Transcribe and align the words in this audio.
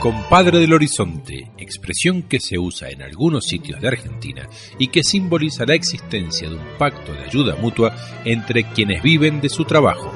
Compadre 0.00 0.60
del 0.60 0.72
Horizonte, 0.72 1.50
expresión 1.58 2.22
que 2.22 2.40
se 2.40 2.58
usa 2.58 2.88
en 2.88 3.02
algunos 3.02 3.44
sitios 3.44 3.82
de 3.82 3.88
Argentina 3.88 4.48
y 4.78 4.88
que 4.88 5.04
simboliza 5.04 5.66
la 5.66 5.74
existencia 5.74 6.48
de 6.48 6.54
un 6.54 6.64
pacto 6.78 7.12
de 7.12 7.24
ayuda 7.24 7.54
mutua 7.56 7.94
entre 8.24 8.64
quienes 8.64 9.02
viven 9.02 9.42
de 9.42 9.50
su 9.50 9.66
trabajo. 9.66 10.10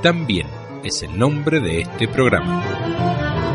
También 0.00 0.46
es 0.84 1.02
el 1.02 1.18
nombre 1.18 1.58
de 1.58 1.80
este 1.80 2.06
programa. 2.06 3.45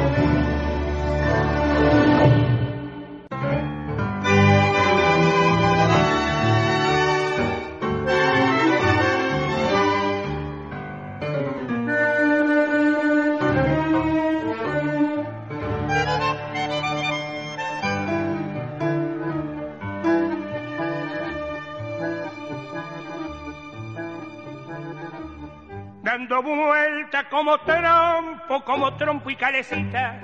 Trompo, 28.51 28.65
como 28.65 28.93
trompo 28.95 29.29
y 29.29 29.35
calecita. 29.35 30.19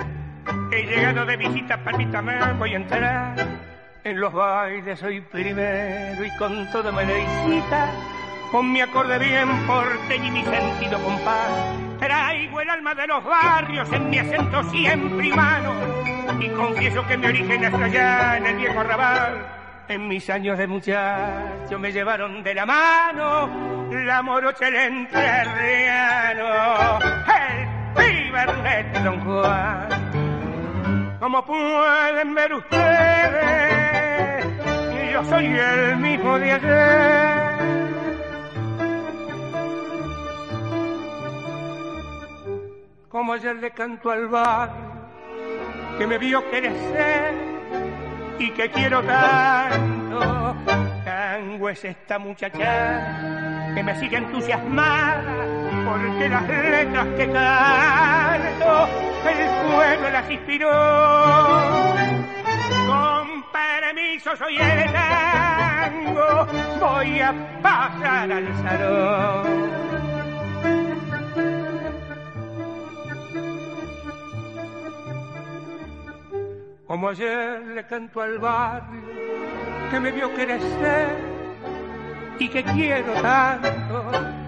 He 0.71 0.83
llegado 0.83 1.25
de 1.25 1.37
visita, 1.37 1.77
permítame, 1.77 2.53
voy 2.53 2.73
a 2.73 2.75
entrar. 2.75 3.47
En 4.03 4.19
los 4.19 4.33
bailes 4.33 4.99
soy 4.99 5.21
primero 5.21 6.25
y 6.25 6.37
con 6.37 6.69
toda 6.71 6.91
merecita. 6.91 7.91
Con 8.51 8.71
mi 8.71 8.81
acorde 8.81 9.19
bien 9.19 9.47
porteño 9.67 10.25
y 10.25 10.31
mi 10.31 10.43
sentido 10.43 11.01
compás. 11.03 11.75
Traigo 11.99 12.61
el 12.61 12.69
alma 12.69 12.95
de 12.95 13.07
los 13.07 13.23
barrios 13.23 13.91
en 13.91 14.09
mi 14.09 14.19
acento 14.19 14.63
siempre 14.65 15.31
humano. 15.31 15.73
Y 16.39 16.49
confieso 16.49 17.05
que 17.07 17.17
mi 17.17 17.27
origen 17.27 17.63
es 17.63 17.73
allá 17.73 18.37
en 18.37 18.45
el 18.45 18.57
viejo 18.57 18.79
arrabal 18.79 19.57
en 19.89 20.07
mis 20.07 20.29
años 20.29 20.57
de 20.57 20.67
muchacho 20.67 21.79
me 21.79 21.93
llevaron 21.93 22.43
de 22.43 22.53
la 22.53 22.65
mano 22.65 23.49
la 23.89 24.21
morocha 24.21 24.67
el 24.67 24.75
entrerriano, 24.75 26.43
el 26.99 27.76
pibernet 27.97 28.93
de 28.93 28.99
Don 29.03 29.19
Juan. 29.21 29.89
Como 31.19 31.45
pueden 31.45 32.35
ver 32.35 32.53
ustedes, 32.53 34.45
yo 35.11 35.23
soy 35.25 35.45
el 35.45 35.97
mismo 35.97 36.39
de 36.39 36.51
ayer. 36.51 37.47
Como 43.09 43.33
ayer 43.33 43.55
le 43.55 43.71
canto 43.71 44.11
al 44.11 44.27
bar 44.27 44.69
que 45.97 46.05
me 46.05 46.17
vio 46.19 46.43
crecer 46.51 47.33
y 48.37 48.51
que 48.51 48.69
quiero 48.69 49.01
tanto. 49.03 50.55
Tango 51.03 51.69
es 51.69 51.83
esta 51.83 52.19
muchacha 52.19 53.73
que 53.73 53.83
me 53.83 53.99
sigue 53.99 54.17
entusiasmada 54.17 55.36
porque 55.87 56.29
las 56.29 56.47
letras 56.47 57.07
que 57.17 57.31
canto 57.31 58.87
el 59.29 59.49
pueblo 59.65 60.09
las 60.09 60.31
inspiró. 60.31 60.71
Con 62.87 63.43
permiso 63.51 64.35
soy 64.35 64.57
el 64.57 64.91
tango, 64.91 66.47
voy 66.79 67.21
a 67.21 67.33
pasar 67.61 68.31
al 68.31 68.47
salón. 68.63 69.67
como 76.87 77.09
ayer 77.09 77.61
le 77.75 77.85
canto 77.85 78.21
al 78.21 78.39
barrio 78.39 79.03
que 79.91 79.99
me 79.99 80.11
vio 80.11 80.33
crecer 80.33 81.09
y 82.39 82.47
que 82.49 82.63
quiero 82.63 83.13
tanto. 83.21 84.46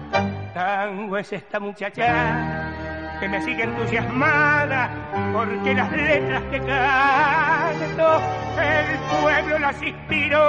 Tango 0.54 1.16
es 1.16 1.32
esta 1.32 1.60
muchacha 1.60 3.18
que 3.20 3.28
me 3.28 3.40
sigue 3.42 3.62
entusiasmada 3.62 5.10
porque 5.32 5.74
las 5.74 5.92
letras 5.92 6.42
que 6.50 6.58
canto 6.58 8.20
el 8.58 9.20
pueblo 9.20 9.58
las 9.58 9.82
inspiró. 9.82 10.40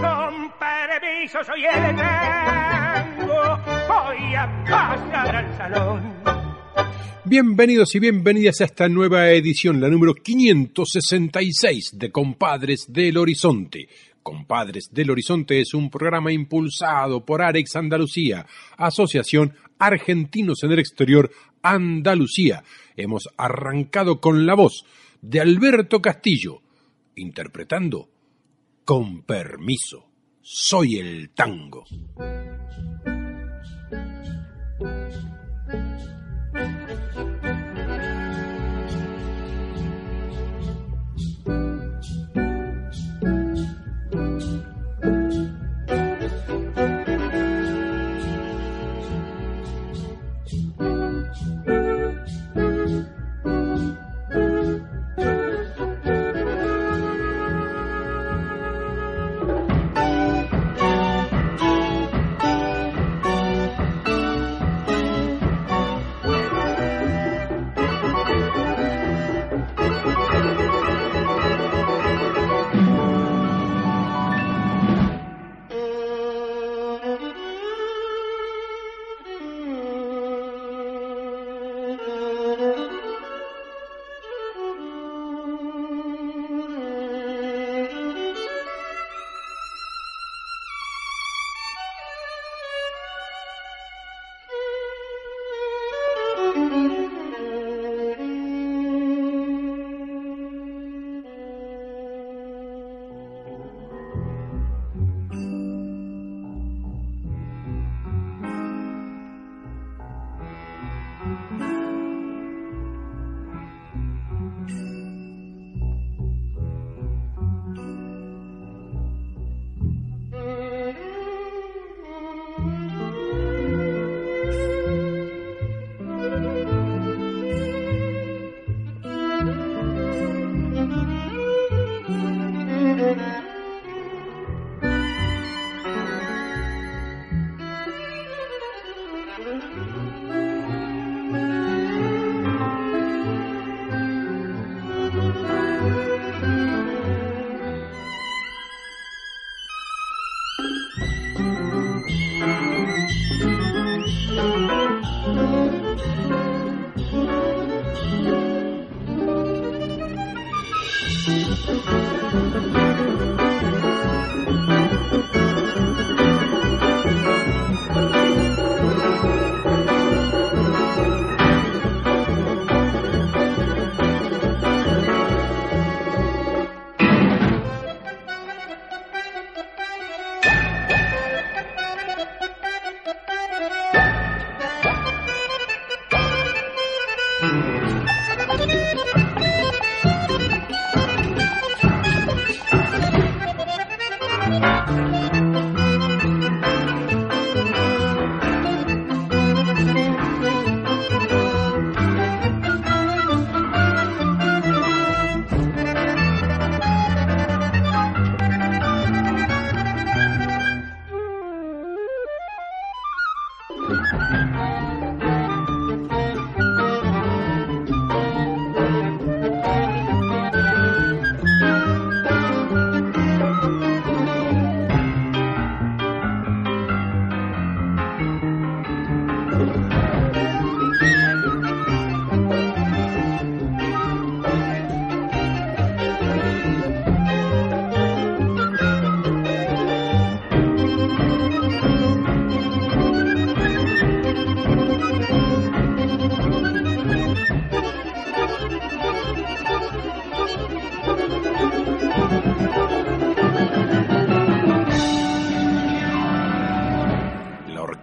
Con 0.00 0.52
permiso 0.58 1.44
soy 1.44 1.64
el 1.64 1.96
tango, 1.96 3.58
voy 3.88 4.34
a 4.34 4.64
pasar 4.68 5.36
al 5.36 5.56
salón 5.56 6.50
Bienvenidos 7.30 7.94
y 7.94 8.00
bienvenidas 8.00 8.60
a 8.60 8.64
esta 8.64 8.88
nueva 8.88 9.30
edición, 9.30 9.80
la 9.80 9.88
número 9.88 10.14
566 10.14 11.90
de 11.96 12.10
Compadres 12.10 12.86
del 12.88 13.18
Horizonte. 13.18 13.88
Compadres 14.30 14.90
del 14.92 15.10
Horizonte 15.10 15.60
es 15.60 15.74
un 15.74 15.90
programa 15.90 16.30
impulsado 16.30 17.24
por 17.24 17.42
Arex 17.42 17.74
Andalucía, 17.74 18.46
Asociación 18.76 19.56
Argentinos 19.76 20.62
en 20.62 20.70
el 20.70 20.78
Exterior 20.78 21.32
Andalucía. 21.62 22.62
Hemos 22.94 23.28
arrancado 23.36 24.20
con 24.20 24.46
la 24.46 24.54
voz 24.54 24.84
de 25.20 25.40
Alberto 25.40 26.00
Castillo, 26.00 26.62
interpretando 27.16 28.08
Con 28.84 29.22
permiso, 29.22 30.06
soy 30.40 30.98
el 30.98 31.30
tango. 31.30 31.84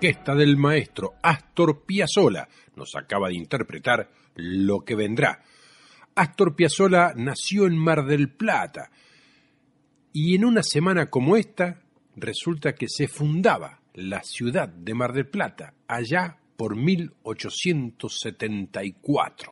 Orquesta 0.07 0.35
del 0.35 0.55
maestro 0.55 1.15
Astor 1.21 1.83
Piazzolla 1.85 2.47
nos 2.77 2.95
acaba 2.95 3.27
de 3.27 3.35
interpretar 3.35 4.09
Lo 4.35 4.85
que 4.85 4.95
vendrá. 4.95 5.43
Astor 6.15 6.55
Piazzolla 6.55 7.11
nació 7.13 7.67
en 7.67 7.77
Mar 7.77 8.05
del 8.05 8.29
Plata 8.29 8.89
y 10.13 10.35
en 10.35 10.45
una 10.45 10.63
semana 10.63 11.09
como 11.09 11.35
esta 11.35 11.81
resulta 12.15 12.73
que 12.73 12.87
se 12.87 13.09
fundaba 13.09 13.81
la 13.95 14.23
ciudad 14.23 14.69
de 14.69 14.93
Mar 14.93 15.11
del 15.11 15.27
Plata 15.27 15.73
allá 15.87 16.37
por 16.55 16.77
1874. 16.77 19.51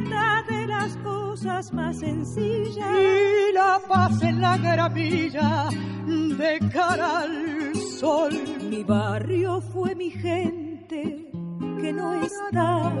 cosas 1.41 1.73
más 1.73 1.97
sencillas. 1.97 2.87
Y 2.99 3.53
la 3.53 3.81
paz 3.87 4.21
en 4.21 4.41
la 4.41 4.57
gramilla 4.57 5.69
de 6.05 6.59
cara 6.71 7.21
al 7.21 7.75
sol. 7.75 8.31
Mi 8.69 8.83
barrio 8.83 9.59
fue 9.59 9.95
mi 9.95 10.11
gente 10.11 11.31
que 11.81 11.93
no 11.93 12.13
está. 12.21 12.93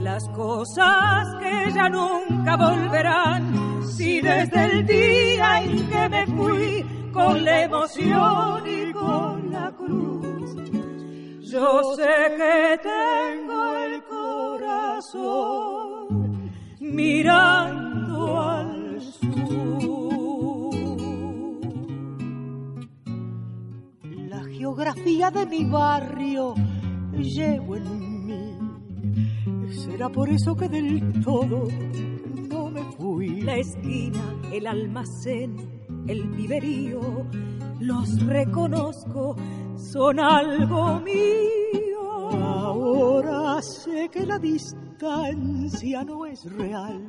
Las 0.00 0.28
cosas 0.28 1.34
que 1.40 1.72
ya 1.72 1.88
nunca 1.88 2.56
volverán. 2.56 3.82
Si 3.96 4.20
desde 4.20 4.64
el 4.66 4.86
día 4.86 5.62
en 5.62 5.88
que 5.88 6.08
me 6.08 6.26
fui 6.26 6.86
con 7.12 7.44
la 7.44 7.62
emoción 7.62 8.62
y 8.66 8.92
con 8.92 9.50
la 9.50 9.72
cruz. 9.72 10.54
Yo 11.40 11.82
sé 11.96 12.36
que 12.36 12.80
tengo 12.82 13.74
el 13.74 14.02
corazón 14.04 15.91
mirando 16.92 18.40
al 18.40 19.00
sur. 19.00 20.74
La 24.28 24.44
geografía 24.44 25.30
de 25.30 25.46
mi 25.46 25.64
barrio 25.64 26.54
llevo 27.12 27.76
en 27.76 28.26
mí. 28.26 29.72
Será 29.72 30.08
por 30.08 30.28
eso 30.28 30.54
que 30.54 30.68
del 30.68 31.22
todo 31.22 31.66
no 32.50 32.70
me 32.70 32.82
fui. 32.96 33.40
La 33.40 33.56
esquina, 33.56 34.22
el 34.52 34.66
almacén, 34.66 35.56
el 36.06 36.28
viverío, 36.28 37.26
los 37.80 38.24
reconozco, 38.26 39.36
son 39.76 40.20
algo 40.20 41.00
mío. 41.00 42.30
Ahora 42.32 43.41
sé 43.62 44.08
que 44.10 44.26
la 44.26 44.38
distancia 44.38 46.04
no 46.04 46.26
es 46.26 46.44
real 46.52 47.00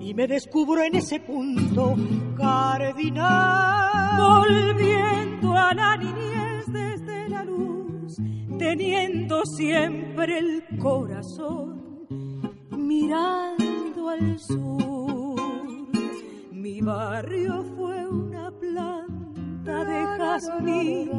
y 0.00 0.14
me 0.14 0.26
descubro 0.28 0.82
en 0.84 0.94
ese 0.94 1.18
punto 1.18 1.96
cardinal. 2.36 4.18
volviendo 4.18 5.52
a 5.52 5.74
la 5.74 5.96
niñez 5.96 6.66
desde 6.68 7.28
la 7.28 7.42
luz, 7.44 8.16
teniendo 8.58 9.44
siempre 9.44 10.38
el 10.38 10.64
corazón 10.78 12.06
mirando 12.70 14.08
al 14.08 14.38
sur. 14.38 15.40
Mi 16.52 16.80
barrio 16.80 17.64
fue 17.76 18.06
una 18.06 18.50
planta 18.52 19.84
de 19.84 20.04
jazmín, 20.18 21.10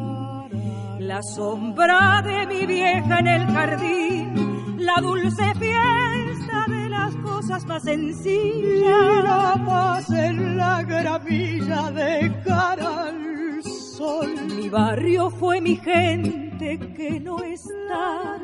la 1.07 1.23
sombra 1.23 2.21
de 2.21 2.45
mi 2.47 2.65
vieja 2.65 3.19
en 3.19 3.27
el 3.27 3.45
jardín, 3.47 4.75
la 4.77 4.95
dulce 4.99 5.53
fiesta 5.55 6.65
de 6.67 6.89
las 6.89 7.15
cosas 7.15 7.65
más 7.65 7.83
sencillas, 7.83 9.23
la 9.23 9.63
paz 9.65 10.09
en 10.09 10.57
la 10.57 10.83
gravilla 10.83 11.91
de 11.91 12.33
cara 12.45 13.05
al 13.05 13.63
sol. 13.63 14.35
Mi 14.57 14.67
barrio 14.67 15.29
fue 15.29 15.61
mi 15.61 15.77
gente 15.77 16.77
que 16.97 17.21
no 17.21 17.41
está, 17.41 18.37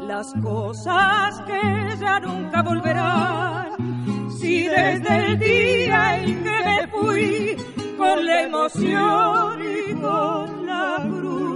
las 0.00 0.32
cosas 0.42 1.38
que 1.42 1.96
ya 2.00 2.18
nunca 2.20 2.62
volverán. 2.62 4.30
Si 4.38 4.62
desde 4.62 5.16
el 5.26 5.38
día 5.38 6.16
en 6.16 6.42
que 6.44 6.58
me 6.64 6.88
fui 6.88 7.56
con 7.98 8.24
la 8.24 8.42
emoción 8.44 9.58
y 9.60 9.94
con 10.00 10.66
la 10.66 11.06
cruz, 11.06 11.49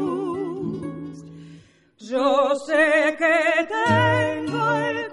yo 2.10 2.54
sé 2.66 3.16
que 3.18 3.66
tengo 3.66 4.74
el 4.76 5.10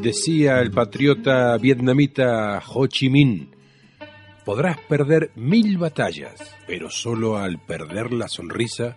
Decía 0.00 0.60
el 0.60 0.70
patriota 0.70 1.56
vietnamita 1.58 2.62
Ho 2.72 2.86
Chi 2.86 3.08
Minh, 3.10 3.53
podrás 4.44 4.78
perder 4.78 5.30
mil 5.34 5.78
batallas, 5.78 6.56
pero 6.66 6.90
solo 6.90 7.36
al 7.38 7.58
perder 7.58 8.12
la 8.12 8.28
sonrisa 8.28 8.96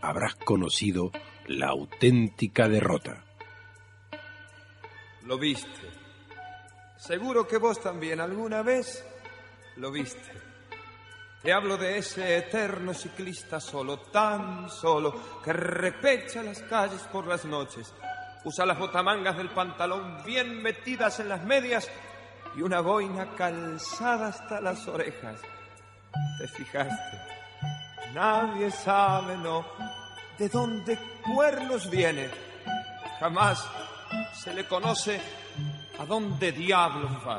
habrás 0.00 0.34
conocido 0.36 1.12
la 1.46 1.68
auténtica 1.68 2.68
derrota. 2.68 3.24
Lo 5.24 5.38
viste. 5.38 5.90
Seguro 6.96 7.46
que 7.46 7.58
vos 7.58 7.80
también 7.80 8.20
alguna 8.20 8.62
vez 8.62 9.04
lo 9.76 9.90
viste. 9.90 10.30
Te 11.42 11.52
hablo 11.52 11.76
de 11.76 11.98
ese 11.98 12.36
eterno 12.36 12.94
ciclista 12.94 13.58
solo, 13.58 13.98
tan 13.98 14.70
solo, 14.70 15.40
que 15.42 15.52
repecha 15.52 16.42
las 16.42 16.62
calles 16.62 17.02
por 17.12 17.26
las 17.26 17.44
noches. 17.44 17.92
Usa 18.44 18.64
las 18.64 18.78
botamangas 18.78 19.36
del 19.36 19.50
pantalón 19.50 20.22
bien 20.24 20.62
metidas 20.62 21.18
en 21.18 21.28
las 21.28 21.44
medias 21.44 21.90
y 22.56 22.62
una 22.62 22.80
boina 22.80 23.34
calzada 23.34 24.28
hasta 24.28 24.60
las 24.60 24.86
orejas. 24.88 25.40
¿Te 26.38 26.48
fijaste? 26.48 27.18
Nadie 28.14 28.70
sabe, 28.70 29.36
no, 29.38 29.64
de 30.38 30.48
dónde 30.48 30.98
cuernos 31.34 31.88
viene. 31.88 32.28
Jamás 33.20 33.66
se 34.34 34.52
le 34.52 34.66
conoce 34.66 35.20
a 35.98 36.04
dónde 36.04 36.52
diablos 36.52 37.12
va. 37.26 37.38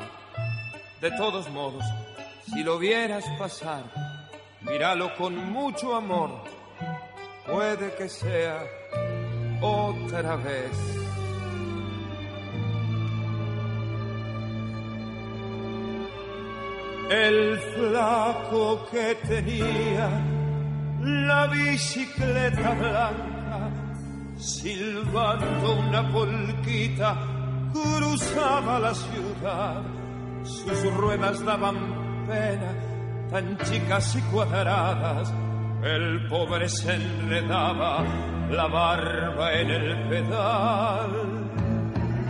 De 1.00 1.10
todos 1.12 1.48
modos, 1.50 1.84
si 2.46 2.62
lo 2.62 2.78
vieras 2.78 3.24
pasar, 3.38 3.84
míralo 4.62 5.14
con 5.16 5.36
mucho 5.52 5.94
amor. 5.94 6.42
Puede 7.46 7.94
que 7.94 8.08
sea 8.08 8.64
otra 9.60 10.36
vez. 10.36 11.03
El 17.10 17.58
flaco 17.58 18.86
que 18.90 19.14
tenía 19.26 20.08
la 21.00 21.46
bicicleta 21.48 22.70
blanca, 22.74 23.70
silbando 24.38 25.80
una 25.86 26.10
polquita, 26.10 27.16
cruzaba 27.72 28.78
la 28.78 28.94
ciudad. 28.94 29.82
Sus 30.44 30.94
ruedas 30.94 31.44
daban 31.44 32.26
pena, 32.26 32.74
tan 33.30 33.58
chicas 33.58 34.16
y 34.16 34.20
cuadradas. 34.32 35.32
El 35.82 36.26
pobre 36.28 36.68
se 36.68 36.94
enredaba 36.94 38.02
la 38.50 38.66
barba 38.66 39.52
en 39.52 39.70
el 39.70 40.08
pedal. 40.08 41.10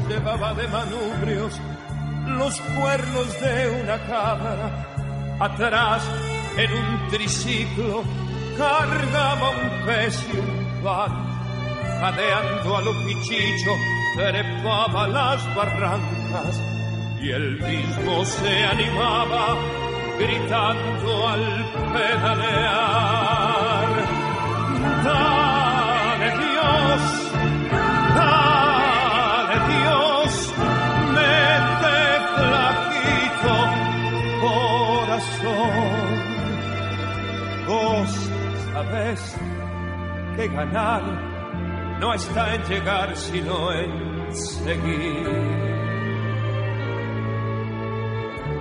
Llevaba 0.08 0.54
de 0.54 0.68
manubrios 0.68 1.60
los 2.38 2.60
cuernos 2.60 3.40
de 3.40 3.82
una 3.82 3.98
cámara. 4.06 5.36
Atrás, 5.40 6.02
en 6.56 6.72
un 6.72 7.08
triciclo, 7.08 8.02
cargaba 8.56 9.50
un 9.50 9.86
pez 9.86 10.26
y 10.32 10.38
un 10.38 10.82
pan. 10.82 11.12
Jadeando 12.00 12.76
a 12.76 12.80
lo 12.82 12.92
pichicho, 13.06 13.70
trepaba 14.16 15.08
las 15.08 15.54
barrancas 15.54 16.60
y 17.20 17.30
él 17.30 17.58
mismo 17.60 18.24
se 18.24 18.64
animaba 18.64 19.56
gritando 20.18 21.28
al 21.28 21.64
pedalear. 21.92 23.34
Ganar 40.48 41.34
no 42.00 42.12
está 42.12 42.54
en 42.54 42.62
llegar, 42.64 43.16
sino 43.16 43.72
en 43.72 44.34
seguir. 44.34 45.26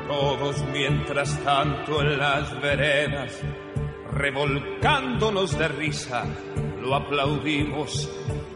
Todos 0.08 0.64
mientras 0.72 1.38
tanto 1.44 2.02
en 2.02 2.20
las 2.20 2.62
veredas, 2.62 3.42
revolcándonos 4.14 5.58
de 5.58 5.68
risa, 5.68 6.26
lo 6.82 6.96
aplaudimos 6.96 8.10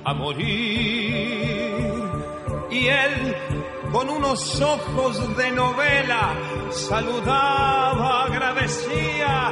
a 0.05 0.13
morir. 0.13 1.74
Y 2.69 2.88
él, 2.88 3.36
con 3.91 4.10
unos 4.10 4.62
ojos 4.62 5.36
de 5.36 5.51
novela, 5.51 6.34
saludaba, 6.69 8.25
agradecía 8.25 9.51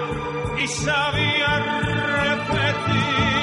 y 0.64 0.68
sabía 0.68 1.82
repetir. 1.92 3.35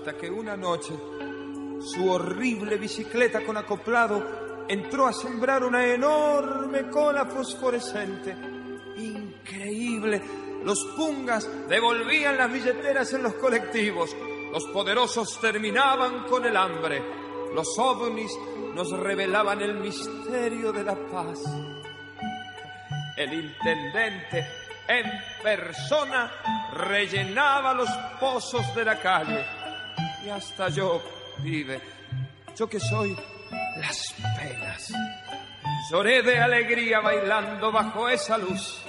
Hasta 0.00 0.16
que 0.16 0.30
una 0.30 0.56
noche 0.56 0.94
su 1.78 2.10
horrible 2.10 2.78
bicicleta 2.78 3.44
con 3.44 3.58
acoplado 3.58 4.64
entró 4.66 5.06
a 5.06 5.12
sembrar 5.12 5.62
una 5.62 5.84
enorme 5.84 6.88
cola 6.88 7.26
fosforescente. 7.26 8.34
Increíble. 8.96 10.22
Los 10.64 10.82
pungas 10.96 11.46
devolvían 11.68 12.38
las 12.38 12.50
billeteras 12.50 13.12
en 13.12 13.24
los 13.24 13.34
colectivos. 13.34 14.16
Los 14.50 14.64
poderosos 14.68 15.38
terminaban 15.38 16.24
con 16.24 16.46
el 16.46 16.56
hambre. 16.56 17.02
Los 17.54 17.78
ovnis 17.78 18.32
nos 18.74 18.90
revelaban 18.92 19.60
el 19.60 19.74
misterio 19.74 20.72
de 20.72 20.82
la 20.82 20.94
paz. 20.94 21.40
El 23.18 23.34
intendente 23.34 24.46
en 24.88 25.04
persona 25.42 26.32
rellenaba 26.72 27.74
los 27.74 27.90
pozos 28.18 28.74
de 28.74 28.84
la 28.86 28.98
calle. 28.98 29.59
Y 30.24 30.28
hasta 30.28 30.68
yo, 30.68 31.02
vive, 31.38 31.80
yo 32.56 32.68
que 32.68 32.78
soy 32.78 33.16
las 33.78 34.14
penas. 34.36 34.92
Lloré 35.90 36.22
de 36.22 36.38
alegría 36.38 37.00
bailando 37.00 37.72
bajo 37.72 38.08
esa 38.08 38.36
luz 38.38 38.82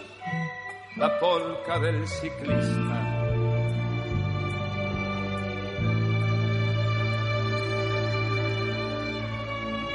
la 0.97 1.19
polca 1.19 1.79
del 1.79 2.07
ciclista. 2.07 2.97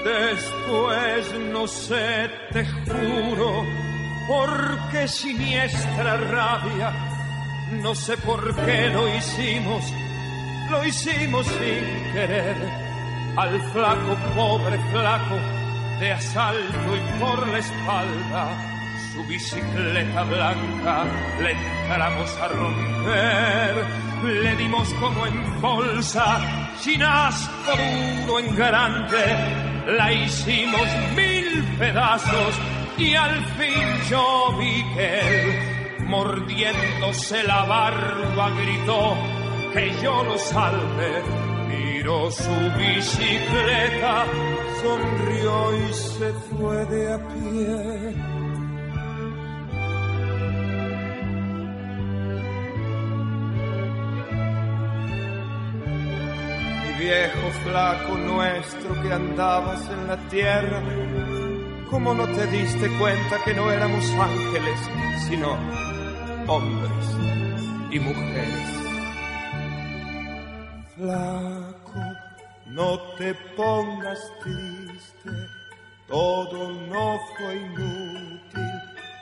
Después 0.04 1.34
no 1.52 1.66
sé, 1.66 2.30
te 2.52 2.64
juro, 2.64 3.64
por 4.28 4.90
qué 4.90 5.08
siniestra 5.08 6.16
rabia, 6.16 6.92
no 7.82 7.94
sé 7.94 8.16
por 8.18 8.54
qué 8.64 8.88
lo 8.88 9.08
hicimos, 9.16 9.84
lo 10.70 10.84
hicimos 10.84 11.46
sin 11.46 12.12
querer, 12.12 12.56
al 13.36 13.60
flaco, 13.72 14.16
pobre 14.34 14.78
flaco, 14.92 15.36
de 16.00 16.12
asalto 16.12 16.96
y 16.96 17.20
por 17.20 17.46
la 17.48 17.58
espalda, 17.58 18.48
su 19.12 19.24
bicicleta 19.24 20.24
blanca 20.24 21.04
le 21.40 21.52
entramos 21.52 22.36
a 22.36 22.48
romper, 22.48 23.84
le 24.24 24.56
dimos 24.56 24.92
como 24.94 25.26
en 25.26 25.60
bolsa, 25.60 26.38
sin 26.78 27.02
asco 27.02 27.72
duro 28.26 28.40
en 28.40 28.54
grande, 28.54 29.94
la 29.96 30.12
hicimos 30.12 30.86
mil 31.14 31.64
pedazos 31.78 32.54
y 32.98 33.14
al 33.14 33.44
fin 33.56 34.10
yo 34.10 34.56
vi 34.58 34.84
que 34.94 35.20
él, 35.20 36.06
mordiéndose 36.06 37.42
la 37.44 37.64
barba, 37.64 38.50
gritó 38.50 39.35
que 39.76 39.92
yo 40.02 40.24
lo 40.24 40.38
salve. 40.38 41.22
Miró 41.68 42.30
su 42.30 42.56
bicicleta, 42.78 44.24
sonrió 44.82 45.88
y 45.88 45.92
se 45.92 46.32
fue 46.48 46.86
de 46.86 47.12
a 47.12 47.18
pie. 47.28 48.36
viejo 56.98 57.50
flaco 57.62 58.16
nuestro 58.16 59.02
que 59.02 59.12
andabas 59.12 59.88
en 59.90 60.08
la 60.08 60.16
tierra, 60.28 60.82
¿cómo 61.90 62.14
no 62.14 62.26
te 62.26 62.46
diste 62.48 62.88
cuenta 62.98 63.36
que 63.44 63.54
no 63.54 63.70
éramos 63.70 64.04
ángeles, 64.10 64.80
sino 65.28 65.56
hombres 66.48 67.06
y 67.92 68.00
mujeres? 68.00 68.85
Flaco, 70.96 72.00
no 72.64 72.98
te 73.18 73.34
pongas 73.54 74.18
triste, 74.42 75.30
todo 76.08 76.72
no 76.72 77.18
fue 77.36 77.54
inútil, 77.54 78.72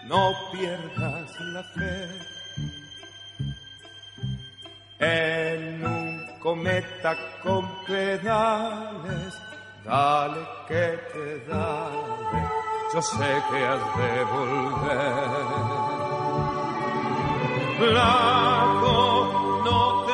no 0.06 0.32
pierdas 0.52 1.40
la 1.40 1.64
fe. 1.74 2.08
En 5.00 5.84
un 5.84 6.38
cometa 6.38 7.16
con 7.42 7.68
pedales, 7.86 9.34
dale 9.84 10.46
que 10.68 10.98
te 11.12 11.44
dale, 11.48 12.48
yo 12.94 13.02
sé 13.02 13.42
que 13.50 13.66
has 13.66 13.96
de 13.98 14.24
volver. 14.32 15.74
No 19.64 20.04
te 20.06 20.13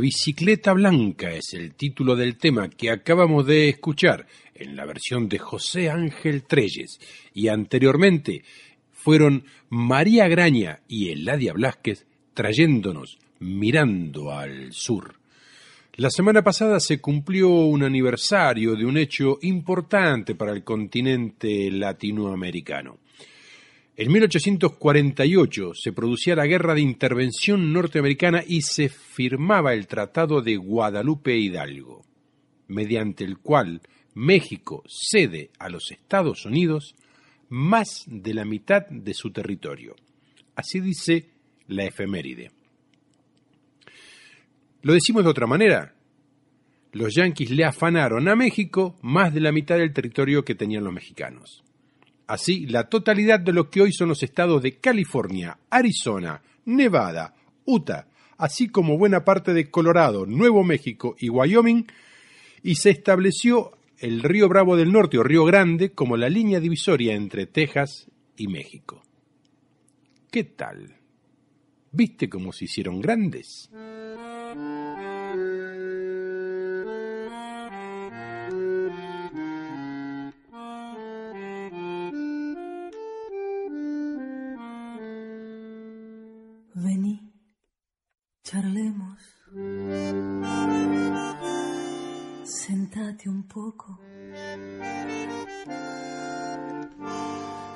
bicicleta 0.00 0.72
blanca 0.72 1.30
es 1.30 1.54
el 1.54 1.74
título 1.74 2.16
del 2.16 2.36
tema 2.36 2.68
que 2.68 2.90
acabamos 2.90 3.46
de 3.46 3.68
escuchar 3.68 4.26
en 4.54 4.74
la 4.74 4.84
versión 4.84 5.28
de 5.28 5.38
José 5.38 5.90
Ángel 5.90 6.42
Treyes 6.44 6.98
y 7.32 7.48
anteriormente 7.48 8.42
fueron 8.92 9.44
María 9.68 10.26
Graña 10.26 10.80
y 10.88 11.10
Eladia 11.10 11.52
Blasquez 11.52 12.06
trayéndonos 12.34 13.18
Mirando 13.38 14.32
al 14.32 14.72
Sur. 14.72 15.14
La 15.94 16.10
semana 16.10 16.42
pasada 16.42 16.80
se 16.80 17.00
cumplió 17.00 17.50
un 17.50 17.82
aniversario 17.82 18.74
de 18.74 18.86
un 18.86 18.96
hecho 18.96 19.38
importante 19.42 20.34
para 20.34 20.52
el 20.52 20.64
continente 20.64 21.70
latinoamericano. 21.70 22.98
En 24.00 24.10
1848 24.12 25.72
se 25.74 25.92
producía 25.92 26.34
la 26.34 26.46
Guerra 26.46 26.74
de 26.74 26.80
Intervención 26.80 27.70
Norteamericana 27.70 28.42
y 28.46 28.62
se 28.62 28.88
firmaba 28.88 29.74
el 29.74 29.86
Tratado 29.86 30.40
de 30.40 30.56
Guadalupe 30.56 31.36
Hidalgo, 31.36 32.02
mediante 32.68 33.24
el 33.24 33.36
cual 33.36 33.82
México 34.14 34.82
cede 34.88 35.50
a 35.58 35.68
los 35.68 35.90
Estados 35.90 36.46
Unidos 36.46 36.94
más 37.50 38.04
de 38.06 38.32
la 38.32 38.46
mitad 38.46 38.86
de 38.88 39.12
su 39.12 39.32
territorio. 39.32 39.96
Así 40.54 40.80
dice 40.80 41.28
la 41.66 41.84
efeméride. 41.84 42.52
Lo 44.80 44.94
decimos 44.94 45.24
de 45.24 45.30
otra 45.30 45.46
manera. 45.46 45.94
Los 46.92 47.14
yanquis 47.14 47.50
le 47.50 47.66
afanaron 47.66 48.28
a 48.30 48.34
México 48.34 48.96
más 49.02 49.34
de 49.34 49.40
la 49.40 49.52
mitad 49.52 49.76
del 49.76 49.92
territorio 49.92 50.42
que 50.42 50.54
tenían 50.54 50.84
los 50.84 50.94
mexicanos. 50.94 51.62
Así, 52.30 52.64
la 52.66 52.88
totalidad 52.88 53.40
de 53.40 53.52
lo 53.52 53.70
que 53.70 53.80
hoy 53.80 53.92
son 53.92 54.10
los 54.10 54.22
estados 54.22 54.62
de 54.62 54.78
California, 54.78 55.58
Arizona, 55.68 56.40
Nevada, 56.64 57.34
Utah, 57.64 58.06
así 58.38 58.68
como 58.68 58.96
buena 58.96 59.24
parte 59.24 59.52
de 59.52 59.68
Colorado, 59.68 60.26
Nuevo 60.26 60.62
México 60.62 61.16
y 61.18 61.28
Wyoming, 61.28 61.88
y 62.62 62.76
se 62.76 62.90
estableció 62.90 63.72
el 63.98 64.22
río 64.22 64.48
Bravo 64.48 64.76
del 64.76 64.92
Norte 64.92 65.18
o 65.18 65.24
Río 65.24 65.44
Grande 65.44 65.90
como 65.90 66.16
la 66.16 66.28
línea 66.28 66.60
divisoria 66.60 67.16
entre 67.16 67.46
Texas 67.46 68.08
y 68.36 68.46
México. 68.46 69.02
¿Qué 70.30 70.44
tal? 70.44 71.00
¿Viste 71.90 72.28
cómo 72.28 72.52
se 72.52 72.66
hicieron 72.66 73.00
grandes? 73.00 73.68
Charlemos. 88.50 89.18
Sentate 92.42 93.28
un 93.28 93.44
poco. 93.46 94.00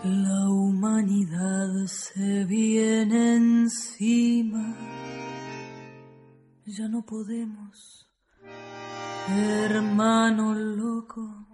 La 0.02 0.48
humanidad 0.50 1.86
se 1.86 2.44
viene 2.44 3.36
encima. 3.36 4.76
Ya 6.66 6.88
no 6.88 7.02
podemos, 7.02 8.08
hermano 9.28 10.54
loco, 10.54 11.46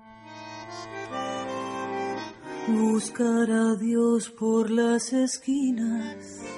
buscar 2.69 3.51
a 3.51 3.75
Dios 3.75 4.31
por 4.31 4.71
las 4.71 5.13
esquinas 5.13 6.50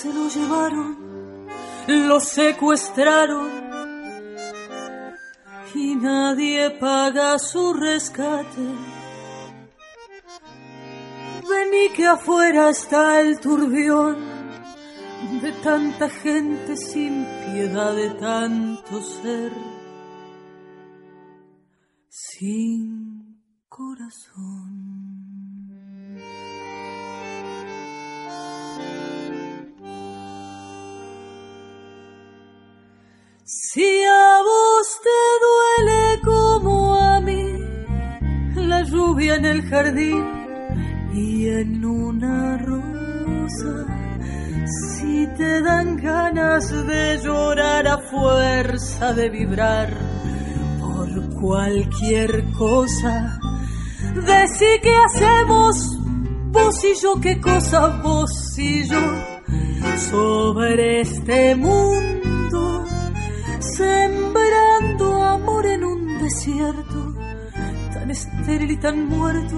se 0.00 0.12
lo 0.14 0.28
llevaron, 0.28 1.46
lo 1.86 2.20
secuestraron 2.20 3.50
y 5.74 5.94
nadie 5.94 6.70
paga 6.70 7.38
su 7.38 7.74
rescate. 7.74 8.66
Vení 11.50 11.90
que 11.94 12.06
afuera 12.06 12.70
está 12.70 13.20
el 13.20 13.40
turbión 13.40 14.16
de 15.42 15.52
tanta 15.62 16.08
gente 16.08 16.76
sin 16.78 17.26
piedad 17.44 17.94
de 17.94 18.10
tanto 18.10 19.02
ser. 19.02 19.52
sin 22.08 23.42
corazón. 23.68 25.19
Si 33.72 34.02
a 34.02 34.42
vos 34.42 35.00
te 35.00 35.20
duele 35.46 36.20
como 36.24 36.96
a 36.96 37.20
mí 37.20 37.54
la 38.56 38.82
lluvia 38.82 39.36
en 39.36 39.44
el 39.44 39.62
jardín 39.62 40.24
y 41.14 41.46
en 41.46 41.84
una 41.84 42.58
rosa, 42.58 43.86
si 44.66 45.24
te 45.36 45.62
dan 45.62 45.98
ganas 45.98 46.68
de 46.84 47.20
llorar 47.22 47.86
a 47.86 47.98
fuerza 47.98 49.12
de 49.12 49.28
vibrar 49.28 49.96
por 50.80 51.40
cualquier 51.40 52.50
cosa, 52.58 53.38
decí 54.16 54.80
qué 54.82 54.94
hacemos 54.96 55.96
vos 56.50 56.84
y 56.84 57.00
yo, 57.00 57.20
qué 57.20 57.40
cosa 57.40 58.00
vos 58.02 58.58
y 58.58 58.82
yo 58.82 59.14
sobre 60.10 61.02
este 61.02 61.54
mundo, 61.54 62.29
sembrando 63.60 65.22
amor 65.22 65.66
en 65.66 65.84
un 65.84 66.18
desierto 66.18 67.14
tan 67.92 68.10
estéril 68.10 68.70
y 68.70 68.76
tan 68.78 69.06
muerto 69.08 69.56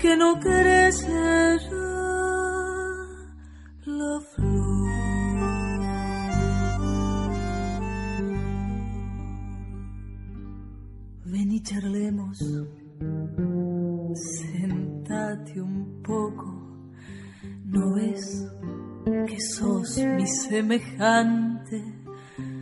que 0.00 0.16
no 0.16 0.38
crece 0.38 1.08
ya 1.08 1.84
la 3.86 4.20
flor. 4.34 4.84
Ven 11.24 11.52
y 11.52 11.62
charlemos, 11.62 12.38
sentate 14.14 15.60
un 15.60 16.02
poco, 16.02 16.44
¿no 17.64 17.94
ves 17.94 18.46
que 19.26 19.40
sos 19.40 19.98
mi 19.98 20.26
semejante? 20.26 21.93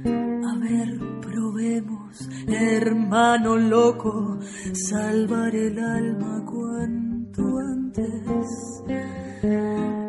A 0.05 0.57
ver, 0.59 0.99
probemos, 1.21 2.29
hermano 2.49 3.57
loco, 3.57 4.39
salvar 4.73 5.55
el 5.55 5.79
alma 5.79 6.45
cuanto 6.45 7.59
antes. 7.59 8.83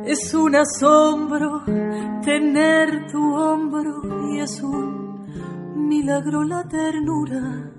Es 0.05 0.33
un 0.33 0.55
asombro 0.55 1.63
tener 2.23 3.07
tu 3.11 3.35
hombro 3.35 4.01
y 4.31 4.39
es 4.39 4.61
un 4.61 5.87
milagro 5.87 6.43
la 6.43 6.67
ternura. 6.67 7.71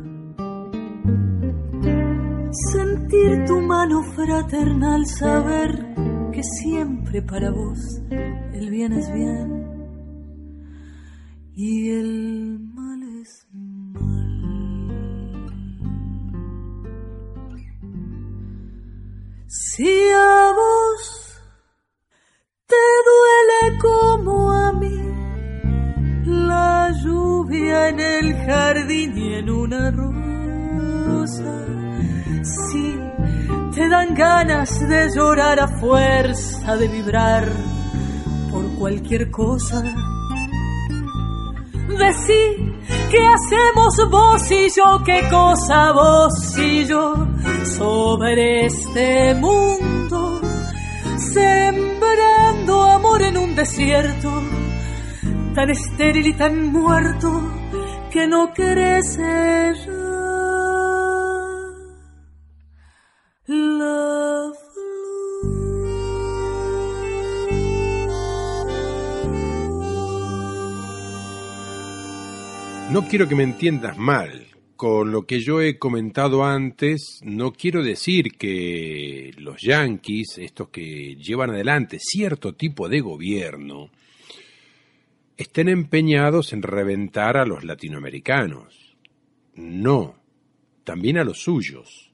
Sentir 2.72 3.44
tu 3.46 3.60
mano 3.60 4.02
fraternal, 4.14 5.06
saber 5.06 5.94
que 6.32 6.42
siempre 6.42 7.22
para 7.22 7.50
vos 7.50 8.00
el 8.10 8.70
bien 8.70 8.92
es 8.92 9.12
bien 9.12 9.63
y 11.56 11.90
el 11.90 12.58
mal 12.74 13.02
es 13.20 13.46
mal. 13.52 14.24
Si 19.46 20.10
a 20.10 20.52
vos 20.52 21.40
te 22.66 22.76
duele 23.06 23.78
como 23.80 24.52
a 24.52 24.72
mí 24.72 24.98
la 26.26 26.92
lluvia 27.02 27.88
en 27.90 28.00
el 28.00 28.34
jardín 28.34 29.16
y 29.16 29.34
en 29.34 29.50
una 29.50 29.90
rosa, 29.92 31.66
si 32.42 32.98
te 33.74 33.88
dan 33.88 34.14
ganas 34.14 34.80
de 34.88 35.08
llorar 35.14 35.60
a 35.60 35.68
fuerza 35.68 36.76
de 36.76 36.88
vibrar 36.88 37.48
por 38.50 38.68
cualquier 38.76 39.30
cosa, 39.30 39.84
Decí, 41.88 42.72
¿qué 43.10 43.18
hacemos 43.26 44.10
vos 44.10 44.50
y 44.50 44.68
yo? 44.74 45.02
¿Qué 45.04 45.28
cosa 45.30 45.92
vos 45.92 46.58
y 46.58 46.84
yo 46.86 47.14
sobre 47.76 48.66
este 48.66 49.34
mundo? 49.34 50.40
Sembrando 51.18 52.82
amor 52.82 53.22
en 53.22 53.36
un 53.36 53.54
desierto 53.54 54.42
tan 55.54 55.70
estéril 55.70 56.26
y 56.26 56.32
tan 56.32 56.72
muerto 56.72 57.40
que 58.10 58.26
no 58.26 58.52
crece 58.52 59.72
No 72.94 73.08
quiero 73.08 73.28
que 73.28 73.34
me 73.34 73.42
entiendas 73.42 73.98
mal. 73.98 74.46
Con 74.76 75.10
lo 75.10 75.26
que 75.26 75.40
yo 75.40 75.60
he 75.60 75.80
comentado 75.80 76.44
antes, 76.44 77.18
no 77.24 77.52
quiero 77.52 77.82
decir 77.82 78.36
que 78.38 79.32
los 79.36 79.60
yanquis, 79.60 80.38
estos 80.38 80.68
que 80.68 81.16
llevan 81.16 81.50
adelante 81.50 81.98
cierto 81.98 82.54
tipo 82.54 82.88
de 82.88 83.00
gobierno, 83.00 83.90
estén 85.36 85.70
empeñados 85.70 86.52
en 86.52 86.62
reventar 86.62 87.36
a 87.36 87.44
los 87.44 87.64
latinoamericanos. 87.64 88.96
No, 89.56 90.14
también 90.84 91.18
a 91.18 91.24
los 91.24 91.42
suyos. 91.42 92.12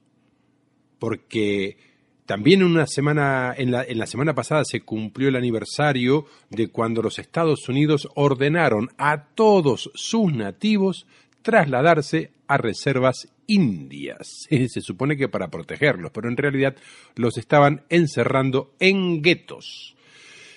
Porque 0.97 1.77
también 2.25 2.63
una 2.63 2.87
semana, 2.87 3.53
en 3.57 3.71
la, 3.71 3.83
en 3.83 3.97
la 3.97 4.07
semana 4.07 4.33
pasada 4.33 4.63
se 4.63 4.81
cumplió 4.81 5.29
el 5.29 5.35
aniversario 5.35 6.25
de 6.49 6.69
cuando 6.69 7.01
los 7.01 7.19
Estados 7.19 7.67
Unidos 7.67 8.07
ordenaron 8.15 8.89
a 8.97 9.25
todos 9.35 9.91
sus 9.95 10.33
nativos 10.33 11.05
trasladarse 11.41 12.31
a 12.47 12.57
reservas 12.57 13.27
indias. 13.47 14.47
Se 14.49 14.81
supone 14.81 15.17
que 15.17 15.29
para 15.29 15.49
protegerlos, 15.49 16.11
pero 16.11 16.29
en 16.29 16.37
realidad 16.37 16.75
los 17.15 17.37
estaban 17.37 17.83
encerrando 17.89 18.73
en 18.79 19.21
guetos. 19.21 19.95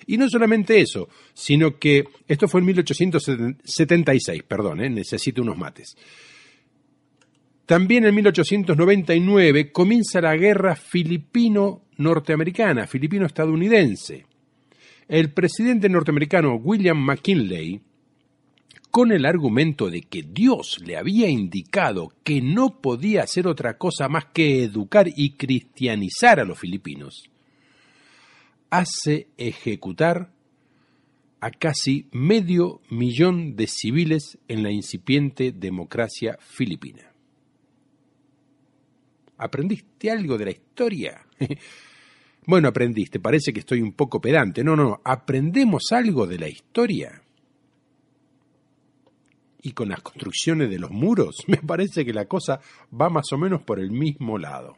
Y 0.07 0.19
no 0.19 0.29
solamente 0.29 0.81
eso, 0.81 1.09
sino 1.33 1.79
que 1.79 2.05
esto 2.29 2.47
fue 2.47 2.61
en 2.61 2.67
1876, 2.67 4.43
perdón, 4.43 4.83
eh, 4.83 4.91
necesito 4.91 5.41
unos 5.41 5.57
mates. 5.57 5.97
También 7.67 8.05
en 8.05 8.15
1899 8.15 9.73
comienza 9.73 10.21
la 10.21 10.37
guerra 10.37 10.77
filipino-norteamericana, 10.77 12.87
filipino-estadounidense. 12.87 14.27
El 15.09 15.33
presidente 15.33 15.89
norteamericano 15.89 16.57
William 16.57 16.99
McKinley, 16.99 17.81
con 18.91 19.13
el 19.13 19.25
argumento 19.25 19.89
de 19.89 20.03
que 20.03 20.23
Dios 20.23 20.79
le 20.85 20.99
había 20.99 21.31
indicado 21.31 22.13
que 22.23 22.43
no 22.43 22.83
podía 22.83 23.23
hacer 23.23 23.47
otra 23.47 23.79
cosa 23.79 24.11
más 24.11 24.27
que 24.27 24.63
educar 24.63 25.09
y 25.17 25.31
cristianizar 25.31 26.41
a 26.41 26.45
los 26.45 26.59
filipinos, 26.59 27.31
hace 28.69 29.29
ejecutar 29.39 30.35
a 31.41 31.51
casi 31.51 32.09
medio 32.13 32.83
millón 32.91 33.57
de 33.57 33.69
civiles 33.69 34.37
en 34.49 34.63
la 34.63 34.71
incipiente 34.71 35.51
democracia 35.51 36.37
filipina. 36.41 37.14
¿Aprendiste 39.39 40.11
algo 40.11 40.39
de 40.39 40.45
la 40.45 40.51
historia? 40.51 41.27
bueno, 42.47 42.69
aprendiste, 42.69 43.21
parece 43.21 43.53
que 43.53 43.61
estoy 43.61 43.81
un 43.81 43.93
poco 43.93 44.21
pedante. 44.21 44.63
No, 44.63 44.77
no, 44.77 45.01
aprendemos 45.05 45.85
algo 45.93 46.27
de 46.27 46.39
la 46.39 46.49
historia. 46.49 47.23
Y 49.63 49.73
con 49.73 49.89
las 49.89 50.03
construcciones 50.03 50.69
de 50.71 50.79
los 50.79 50.91
muros, 50.91 51.37
me 51.47 51.57
parece 51.57 52.05
que 52.05 52.13
la 52.13 52.27
cosa 52.27 52.61
va 52.93 53.09
más 53.09 53.33
o 53.33 53.39
menos 53.39 53.63
por 53.63 53.81
el 53.81 53.91
mismo 53.91 54.39
lado. 54.39 54.77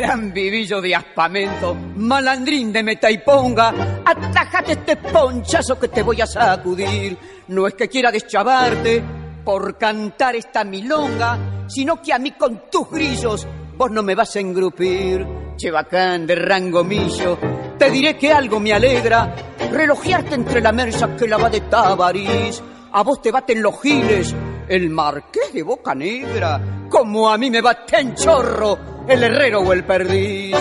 Gran 0.00 0.32
vivillo 0.32 0.80
de 0.80 0.94
aspamento, 0.94 1.74
malandrín 1.96 2.72
de 2.72 2.82
meta 2.82 3.10
y 3.10 3.18
ponga, 3.18 4.00
atájate 4.02 4.72
este 4.72 4.96
ponchazo 4.96 5.78
que 5.78 5.88
te 5.88 6.02
voy 6.02 6.18
a 6.22 6.26
sacudir. 6.26 7.18
No 7.48 7.66
es 7.66 7.74
que 7.74 7.86
quiera 7.86 8.10
deschavarte 8.10 9.04
por 9.44 9.76
cantar 9.76 10.36
esta 10.36 10.64
milonga, 10.64 11.66
sino 11.68 12.00
que 12.00 12.14
a 12.14 12.18
mí 12.18 12.30
con 12.30 12.70
tus 12.70 12.90
grillos 12.90 13.46
vos 13.76 13.90
no 13.90 14.02
me 14.02 14.14
vas 14.14 14.34
a 14.36 14.40
engrupir. 14.40 15.26
Che 15.58 15.70
bacán 15.70 16.26
de 16.26 16.34
rango 16.34 16.82
millo, 16.82 17.36
te 17.78 17.90
diré 17.90 18.16
que 18.16 18.32
algo 18.32 18.58
me 18.58 18.72
alegra, 18.72 19.34
relojearte 19.70 20.34
entre 20.34 20.62
la 20.62 20.72
mersa 20.72 21.14
que 21.14 21.28
la 21.28 21.36
va 21.36 21.50
de 21.50 21.60
Tabarís. 21.60 22.62
A 22.92 23.02
vos 23.02 23.20
te 23.20 23.30
baten 23.30 23.60
los 23.60 23.78
giles, 23.82 24.34
el 24.66 24.88
marqués 24.88 25.52
de 25.52 25.62
Boca 25.62 25.94
Negra, 25.94 26.86
como 26.88 27.30
a 27.30 27.36
mí 27.36 27.50
me 27.50 27.60
baten 27.60 28.14
chorro 28.14 28.99
el 29.10 29.22
herrero 29.24 29.60
o 29.60 29.72
el 29.72 29.84
perdiz. 29.84 30.56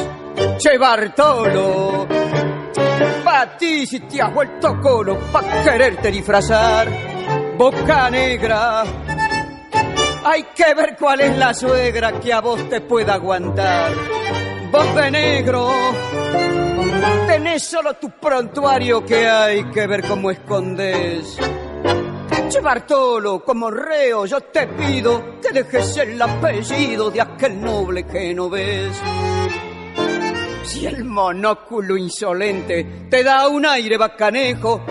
Che 0.57 0.77
Bartolo, 0.77 2.07
pa' 3.23 3.55
ti 3.57 3.85
si 3.85 3.99
te 4.01 4.21
has 4.21 4.33
vuelto 4.33 4.77
colo, 4.79 5.17
pa' 5.31 5.62
quererte 5.63 6.12
disfrazar, 6.12 6.88
boca 7.55 8.09
negra. 8.09 8.83
Hay 10.23 10.43
que 10.55 10.73
ver 10.73 10.95
cuál 10.97 11.21
es 11.21 11.38
la 11.38 11.53
suegra 11.53 12.19
que 12.19 12.33
a 12.33 12.41
vos 12.41 12.67
te 12.69 12.81
pueda 12.81 13.13
aguantar. 13.13 13.93
Vos 14.71 14.95
de 14.95 15.12
negro, 15.12 15.71
tenés 17.27 17.63
solo 17.63 17.95
tu 17.95 18.09
prontuario 18.12 19.05
que 19.05 19.27
hay 19.27 19.63
que 19.71 19.88
ver 19.88 20.07
cómo 20.07 20.31
escondes. 20.31 21.38
Che 22.49 22.62
Bartolo, 22.62 23.43
como 23.43 23.69
reo 23.69 24.25
yo 24.25 24.41
te 24.41 24.65
pido 24.65 25.39
que 25.39 25.53
dejes 25.53 25.97
el 25.97 26.19
apellido 26.19 27.12
de 27.12 27.21
aquel 27.21 27.62
noble 27.62 28.07
que 28.07 28.33
no 28.33 28.49
ves. 28.49 28.99
Si 30.63 30.88
el 30.88 31.05
monóculo 31.05 31.95
insolente 31.95 33.05
te 33.07 33.23
da 33.23 33.47
un 33.47 33.67
aire 33.67 33.97
bacanejo 33.97 34.81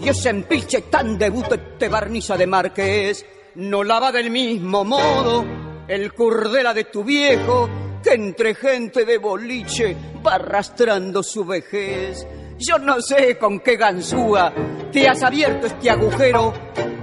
y 0.00 0.08
ese 0.08 0.28
empilche 0.28 0.82
tan 0.82 1.18
debuto 1.18 1.58
te 1.76 1.88
barniza 1.88 2.36
de 2.36 2.46
marqués, 2.46 3.26
no 3.56 3.82
lava 3.82 4.12
del 4.12 4.30
mismo 4.30 4.84
modo 4.84 5.44
el 5.88 6.12
curdela 6.12 6.72
de 6.72 6.84
tu 6.84 7.02
viejo 7.02 7.68
que 8.00 8.14
entre 8.14 8.54
gente 8.54 9.04
de 9.04 9.18
boliche 9.18 9.96
va 10.24 10.34
arrastrando 10.34 11.24
su 11.24 11.44
vejez. 11.44 12.24
Yo 12.58 12.78
no 12.78 13.00
sé 13.00 13.38
con 13.38 13.60
qué 13.60 13.76
ganzúa 13.76 14.52
te 14.90 15.08
has 15.08 15.22
abierto 15.22 15.68
este 15.68 15.90
agujero 15.90 16.52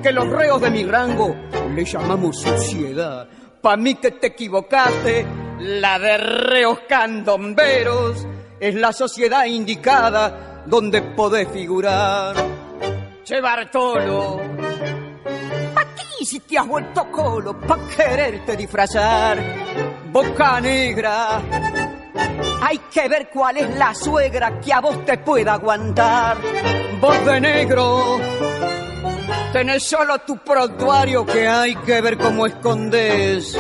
que 0.04 0.12
los 0.12 0.28
reos 0.28 0.62
de 0.62 0.70
mi 0.70 0.84
rango 0.84 1.34
le 1.74 1.86
llamamos 1.86 2.42
sociedad. 2.42 3.28
Pa' 3.62 3.78
mí 3.78 3.96
que 3.96 4.12
te 4.12 4.28
equivocaste, 4.28 5.26
la 5.60 5.98
de 5.98 6.18
reos 6.18 6.80
candomberos 6.90 8.28
es 8.60 8.76
la 8.76 8.92
sociedad 8.92 9.46
indicada 9.46 10.64
donde 10.66 11.02
podés 11.02 11.48
figurar. 11.48 12.36
Che 13.24 13.40
Bartolo, 13.40 14.42
pa' 15.74 15.86
ti 15.96 16.26
si 16.26 16.42
te 16.42 16.58
has 16.58 16.68
vuelto 16.68 17.10
colo, 17.10 17.58
pa' 17.60 17.80
quererte 17.96 18.58
disfrazar, 18.58 19.42
boca 20.12 20.60
negra. 20.60 21.42
Hay 22.62 22.78
que 22.92 23.08
ver 23.08 23.30
cuál 23.32 23.58
es 23.58 23.78
la 23.78 23.94
suegra 23.94 24.60
que 24.60 24.74
a 24.74 24.82
vos 24.82 25.06
te 25.06 25.18
pueda 25.18 25.54
aguantar. 25.54 26.38
Vos 27.00 27.26
de 27.26 27.42
negro, 27.42 28.20
tenés 29.54 29.84
solo 29.84 30.20
tu 30.20 30.38
prontuario 30.38 31.26
que 31.26 31.48
hay 31.48 31.76
que 31.76 32.02
ver 32.02 32.18
cómo 32.18 32.46
escondes. 32.46 33.58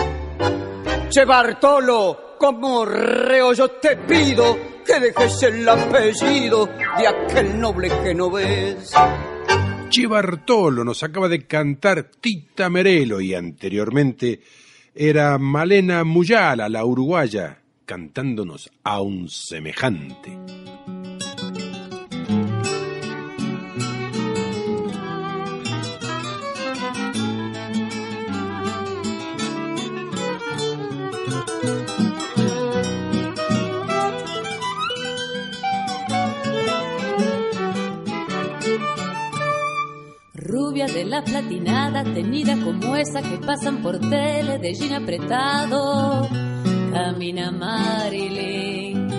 Che 1.09 1.25
Bartolo, 1.25 2.35
como 2.37 2.85
reo 2.85 3.53
yo 3.53 3.69
te 3.69 3.97
pido 3.97 4.57
que 4.85 4.99
dejes 4.99 5.43
el 5.43 5.67
apellido 5.67 6.67
de 6.97 7.07
aquel 7.07 7.59
noble 7.59 7.89
que 8.03 8.13
no 8.13 8.31
ves. 8.31 8.93
Che 9.89 10.07
Bartolo 10.07 10.83
nos 10.83 11.03
acaba 11.03 11.27
de 11.27 11.45
cantar 11.45 12.09
Tita 12.19 12.69
Merelo 12.69 13.21
y 13.21 13.33
anteriormente 13.33 14.41
era 14.93 15.37
Malena 15.37 16.03
Muyala, 16.03 16.69
la 16.69 16.83
uruguaya, 16.85 17.61
cantándonos 17.85 18.71
a 18.83 19.01
un 19.01 19.29
semejante. 19.29 20.37
Rubia 40.33 40.87
de 40.87 41.05
la 41.05 41.23
platinada, 41.23 42.03
tenida 42.03 42.55
como 42.63 42.95
esa 42.95 43.21
que 43.21 43.37
pasan 43.37 43.81
por 43.81 43.99
tele 43.99 44.57
de 44.59 44.73
jean 44.73 45.03
apretado. 45.03 46.54
Camina 46.95 47.51
Marilyn, 47.51 49.11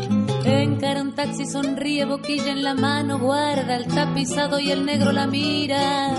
encara 0.47 1.03
un 1.03 1.15
taxi, 1.15 1.45
sonríe, 1.45 2.07
boquilla 2.07 2.53
en 2.53 2.63
la 2.65 2.73
mano, 2.73 3.19
guarda 3.19 3.77
el 3.77 3.87
tapizado 3.87 4.59
y 4.59 4.71
el 4.71 4.87
negro 4.87 5.13
la 5.13 5.27
mira. 5.27 6.15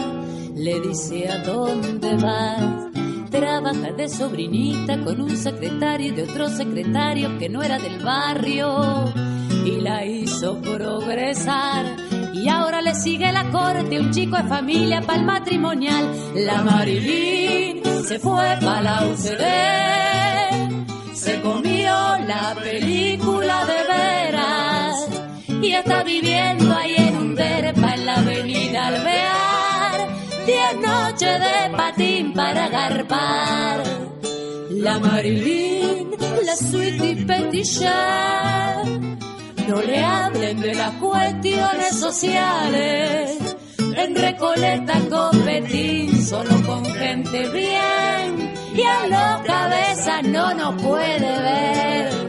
Le 0.54 0.80
dice 0.82 1.28
a 1.28 1.39
dónde 1.39 2.15
vas. 2.17 3.32
Trabaja 3.32 3.91
de 3.91 4.08
sobrinita 4.08 5.04
con 5.04 5.20
un 5.20 5.36
secretario 5.36 6.10
y 6.10 6.12
de 6.12 6.24
otro 6.30 6.48
secretario 6.48 7.39
que 7.39 7.50
no 7.50 7.63
era 7.63 7.80
del 7.80 8.04
barrio 8.04 9.12
y 9.65 9.82
la 9.82 10.06
hizo 10.06 10.62
progresar. 10.62 11.86
Y 12.36 12.50
ahora 12.50 12.84
le 12.84 12.93
sigue 12.93 13.32
la 13.32 13.50
corte 13.50 14.00
un 14.00 14.12
chico 14.12 14.38
de 14.38 14.43
familia 14.43 15.02
para 15.02 15.17
el 15.17 15.26
matrimonial. 15.26 16.06
La 16.36 16.62
Marilyn 16.62 17.82
se 18.06 18.20
fue 18.20 18.58
para 18.62 18.82
la 18.82 19.08
UCD, 19.08 20.16
se 21.17 21.41
comió 21.41 21.93
la 22.27 22.56
película 22.62 23.65
de 23.65 23.80
veras 23.93 25.08
y 25.62 25.73
está 25.73 26.03
viviendo 26.03 26.75
ahí 26.75 26.95
en 26.95 27.17
un 27.17 27.36
derpa 27.36 27.95
en 27.95 28.06
la 28.06 28.15
avenida 28.15 28.88
Alvear. 28.88 30.10
Diez 30.45 30.75
noches 30.75 31.39
de 31.39 31.75
patín 31.75 32.34
para 32.34 32.69
garpar. 32.69 33.84
La 34.69 34.99
Marilyn, 34.99 36.12
la 36.45 36.56
suite 36.56 37.25
petilla 37.25 38.84
no 39.67 39.82
le 39.82 40.03
hablen 40.03 40.62
de 40.62 40.75
las 40.75 40.91
cuestiones 40.93 41.99
sociales. 41.99 43.38
En 43.80 44.15
Recoleta 44.15 45.01
competir 45.10 46.23
solo 46.23 46.56
con 46.65 46.86
gente 46.86 47.49
bien 47.49 48.53
y 48.75 48.82
a 48.84 49.08
los 49.08 49.43
no 50.23 50.53
nos 50.53 50.82
puede 50.82 51.41
ver. 51.41 52.27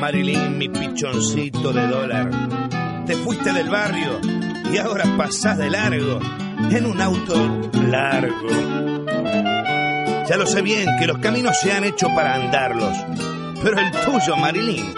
Marilyn, 0.00 0.58
mi 0.58 0.68
pichoncito 0.68 1.72
de 1.72 1.86
dólar, 1.88 2.30
te 3.06 3.14
fuiste 3.14 3.52
del 3.52 3.68
barrio 3.68 4.20
y 4.72 4.78
ahora 4.78 5.04
pasás 5.16 5.58
de 5.58 5.70
largo 5.70 6.20
en 6.70 6.86
un 6.86 7.00
auto 7.00 7.34
largo. 7.88 8.48
Ya 10.28 10.36
lo 10.36 10.46
sé 10.46 10.62
bien 10.62 10.88
que 10.98 11.06
los 11.06 11.18
caminos 11.18 11.58
se 11.60 11.72
han 11.72 11.84
hecho 11.84 12.08
para 12.14 12.34
andarlos, 12.34 12.96
pero 13.62 13.80
el 13.80 13.90
tuyo, 13.90 14.36
Marilyn, 14.36 14.94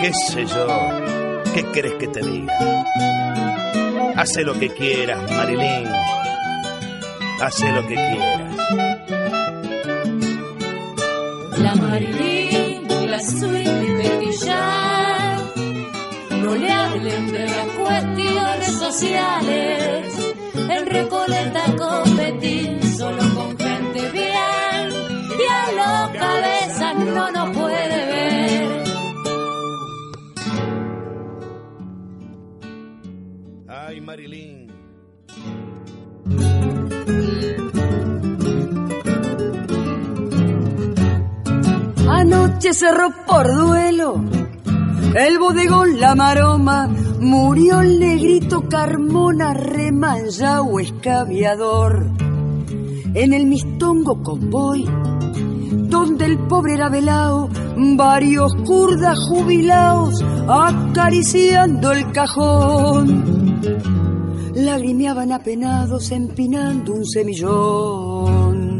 qué 0.00 0.12
sé 0.12 0.44
yo, 0.46 0.66
¿qué 1.54 1.64
crees 1.72 1.94
que 1.94 2.08
te 2.08 2.20
diga? 2.20 2.52
Hace 4.16 4.42
lo 4.44 4.58
que 4.58 4.68
quieras, 4.70 5.18
Marilyn, 5.32 5.88
hace 7.40 7.72
lo 7.72 7.82
que 7.86 7.94
quieras. 7.94 8.56
La 11.58 11.74
Marilyn, 11.74 13.10
la 13.10 13.20
suite 13.20 13.98
petilla, 14.00 15.36
no 16.42 16.54
le 16.54 16.70
hablen 16.70 17.32
de 17.32 17.44
las 17.44 17.66
cuestiones 17.76 18.72
sociales. 18.78 20.34
En 20.54 20.86
Recoleta 20.86 21.64
competir 21.76 22.93
Marilyn. 34.14 34.68
Anoche 42.08 42.72
cerró 42.74 43.08
por 43.26 43.44
duelo 43.52 44.22
el 45.16 45.38
bodegón 45.40 45.98
La 45.98 46.14
Maroma, 46.14 46.86
murió 47.18 47.80
el 47.80 47.98
negrito 47.98 48.68
Carmona, 48.68 49.52
remanjao 49.52 50.78
escaviador. 50.78 52.06
En 53.14 53.32
el 53.32 53.46
mistongo 53.46 54.22
convoy, 54.22 54.84
donde 55.88 56.26
el 56.26 56.38
pobre 56.46 56.74
era 56.74 56.88
velao, 56.88 57.48
varios 57.96 58.54
kurdas 58.64 59.18
jubilados 59.28 60.22
acariciando 60.46 61.90
el 61.90 62.12
cajón. 62.12 63.54
Lagrimeaban 64.54 65.32
apenados 65.32 66.10
empinando 66.12 66.94
un 66.94 67.04
semillón. 67.04 68.74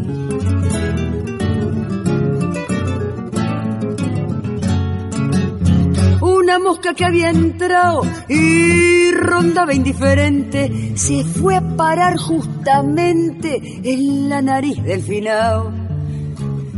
Una 6.20 6.58
mosca 6.58 6.94
que 6.94 7.04
había 7.04 7.30
entrado 7.30 8.02
y 8.28 9.10
rondaba 9.12 9.74
indiferente 9.74 10.92
se 10.94 11.24
fue 11.24 11.56
a 11.56 11.76
parar 11.76 12.16
justamente 12.18 13.60
en 13.82 14.28
la 14.28 14.42
nariz 14.42 14.80
del 14.84 15.02
finao. 15.02 15.72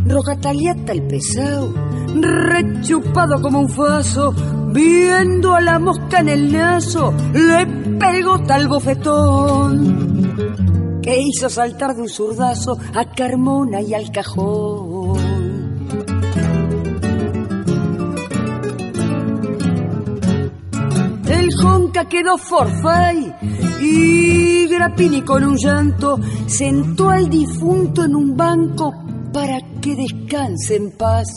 Rocataliata 0.06 0.92
el 0.92 1.02
pesado, 1.02 1.74
rechupado 2.14 3.42
como 3.42 3.60
un 3.60 3.68
faso, 3.68 4.32
viendo 4.72 5.54
a 5.54 5.60
la 5.60 5.78
mosca 5.78 6.20
en 6.20 6.28
el 6.28 6.52
naso, 6.52 7.12
le 7.34 7.85
pegó 7.98 8.38
tal 8.40 8.68
bofetón 8.68 10.26
que 11.02 11.20
hizo 11.20 11.48
saltar 11.48 11.94
de 11.94 12.02
un 12.02 12.08
zurdazo 12.08 12.78
a 12.94 13.04
Carmona 13.14 13.80
y 13.80 13.94
al 13.94 14.10
cajón. 14.10 15.16
El 21.28 21.48
Jonca 21.54 22.04
quedó 22.08 22.36
forfait 22.38 23.34
y 23.80 24.66
Grappini 24.66 25.22
con 25.22 25.44
un 25.44 25.56
llanto 25.56 26.18
sentó 26.46 27.10
al 27.10 27.28
difunto 27.30 28.04
en 28.04 28.16
un 28.16 28.36
banco 28.36 28.92
para 29.32 29.60
que 29.80 29.94
descanse 29.94 30.76
en 30.76 30.90
paz. 30.90 31.28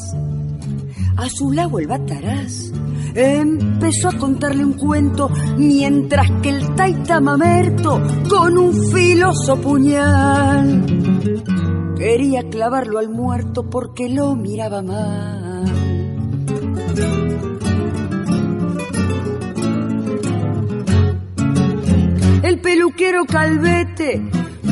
A 1.17 1.29
su 1.29 1.51
lado 1.51 1.79
el 1.79 1.87
bataraz 1.87 2.71
empezó 3.15 4.09
a 4.09 4.17
contarle 4.17 4.65
un 4.65 4.73
cuento 4.73 5.29
mientras 5.57 6.29
que 6.41 6.49
el 6.49 6.75
taita 6.75 7.19
mamerto 7.19 8.01
con 8.29 8.57
un 8.57 8.73
filoso 8.91 9.59
puñal 9.61 10.85
quería 11.97 12.43
clavarlo 12.49 12.97
al 12.97 13.09
muerto 13.09 13.69
porque 13.69 14.09
lo 14.09 14.35
miraba 14.35 14.81
mal. 14.81 15.49
El 22.41 22.61
peluquero 22.61 23.25
calvete, 23.25 24.23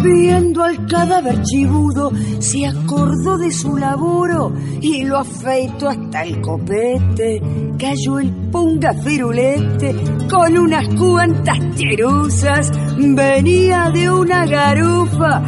viendo 0.02 0.64
al 0.64 0.86
cadáver 0.88 1.42
chibudo, 1.44 2.12
se 2.40 2.66
acordó 2.66 3.38
de 3.38 3.52
su 3.52 3.78
laburo 3.78 4.54
y 4.82 5.04
lo 5.04 5.18
afeitó 5.18 5.90
hasta 5.90 6.24
el 6.24 6.42
copete. 6.42 7.42
Cayó 7.78 8.20
el 8.20 8.32
punga 8.52 8.94
firulete 8.94 9.96
con 10.30 10.58
unas 10.58 10.88
cuantas 10.96 11.60
cheruzas. 11.76 12.72
Venía 12.98 13.90
de 13.94 14.10
una 14.10 14.46
garufa 14.46 15.44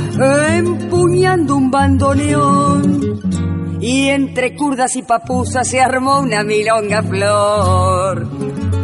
empuñando 0.53 1.55
un 1.55 1.71
bandoneón. 1.71 3.19
Y 3.81 4.09
entre 4.09 4.55
curdas 4.55 4.95
y 4.97 5.03
papusas 5.03 5.67
se 5.67 5.79
armó 5.79 6.19
una 6.19 6.43
milonga 6.43 7.01
flor. 7.01 8.78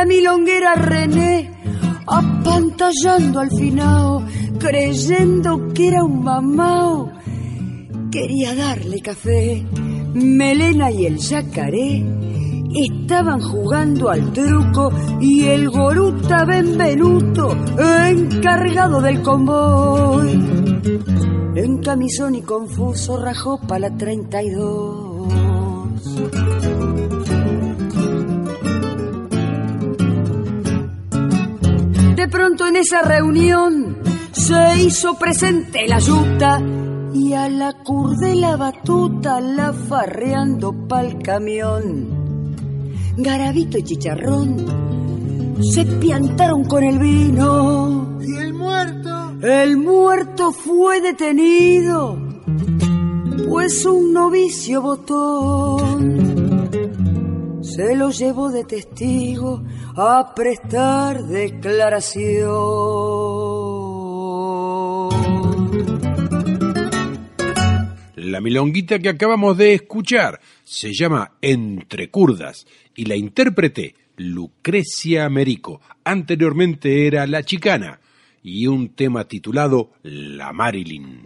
La 0.00 0.06
milonguera 0.06 0.74
René, 0.76 1.50
apantallando 2.06 3.40
al 3.40 3.50
finao, 3.50 4.24
creyendo 4.58 5.68
que 5.74 5.88
era 5.88 6.02
un 6.02 6.24
mamao. 6.24 7.12
Quería 8.10 8.54
darle 8.54 9.02
café. 9.02 9.62
Melena 10.14 10.90
y 10.90 11.04
el 11.04 11.18
yacaré 11.18 12.02
estaban 12.74 13.40
jugando 13.40 14.08
al 14.08 14.32
truco 14.32 14.90
y 15.20 15.44
el 15.44 15.68
goruta 15.68 16.46
Benvenuto, 16.46 17.54
encargado 18.06 19.02
del 19.02 19.20
convoy, 19.20 20.30
en 21.56 21.78
camisón 21.82 22.36
y 22.36 22.42
confuso 22.42 23.18
rajó 23.18 23.60
para 23.60 23.90
la 23.90 23.96
32. 23.98 26.69
De 32.20 32.28
pronto 32.28 32.66
en 32.66 32.76
esa 32.76 33.00
reunión 33.00 33.96
se 34.30 34.82
hizo 34.82 35.14
presente 35.14 35.88
la 35.88 35.98
yuta 36.00 36.60
y 37.14 37.32
a 37.32 37.48
la 37.48 37.72
curdela 37.72 38.56
batuta 38.56 39.40
la 39.40 39.72
farreando 39.72 40.86
pa'l 40.86 41.16
camión. 41.22 43.14
Garabito 43.16 43.78
y 43.78 43.84
chicharrón 43.84 45.56
se 45.62 45.86
piantaron 45.86 46.66
con 46.66 46.84
el 46.84 46.98
vino. 46.98 48.18
¿Y 48.20 48.36
el 48.36 48.52
muerto? 48.52 49.38
El 49.40 49.78
muerto 49.78 50.52
fue 50.52 51.00
detenido, 51.00 52.18
pues 53.48 53.86
un 53.86 54.12
novicio 54.12 54.82
botón 54.82 56.19
se 57.80 57.96
lo 57.96 58.10
llevó 58.10 58.50
de 58.50 58.64
testigo 58.64 59.62
a 59.96 60.34
prestar 60.34 61.24
declaración. 61.24 62.28
La 68.16 68.42
milonguita 68.42 68.98
que 68.98 69.08
acabamos 69.08 69.56
de 69.56 69.72
escuchar 69.72 70.40
se 70.62 70.92
llama 70.92 71.32
Entre 71.40 72.10
Curdas 72.10 72.66
y 72.94 73.06
la 73.06 73.16
intérprete 73.16 73.94
Lucrecia 74.18 75.30
Merico. 75.30 75.80
Anteriormente 76.04 77.06
era 77.06 77.26
La 77.26 77.42
Chicana 77.44 77.98
y 78.42 78.66
un 78.66 78.90
tema 78.90 79.24
titulado 79.24 79.92
La 80.02 80.52
Marilyn. 80.52 81.24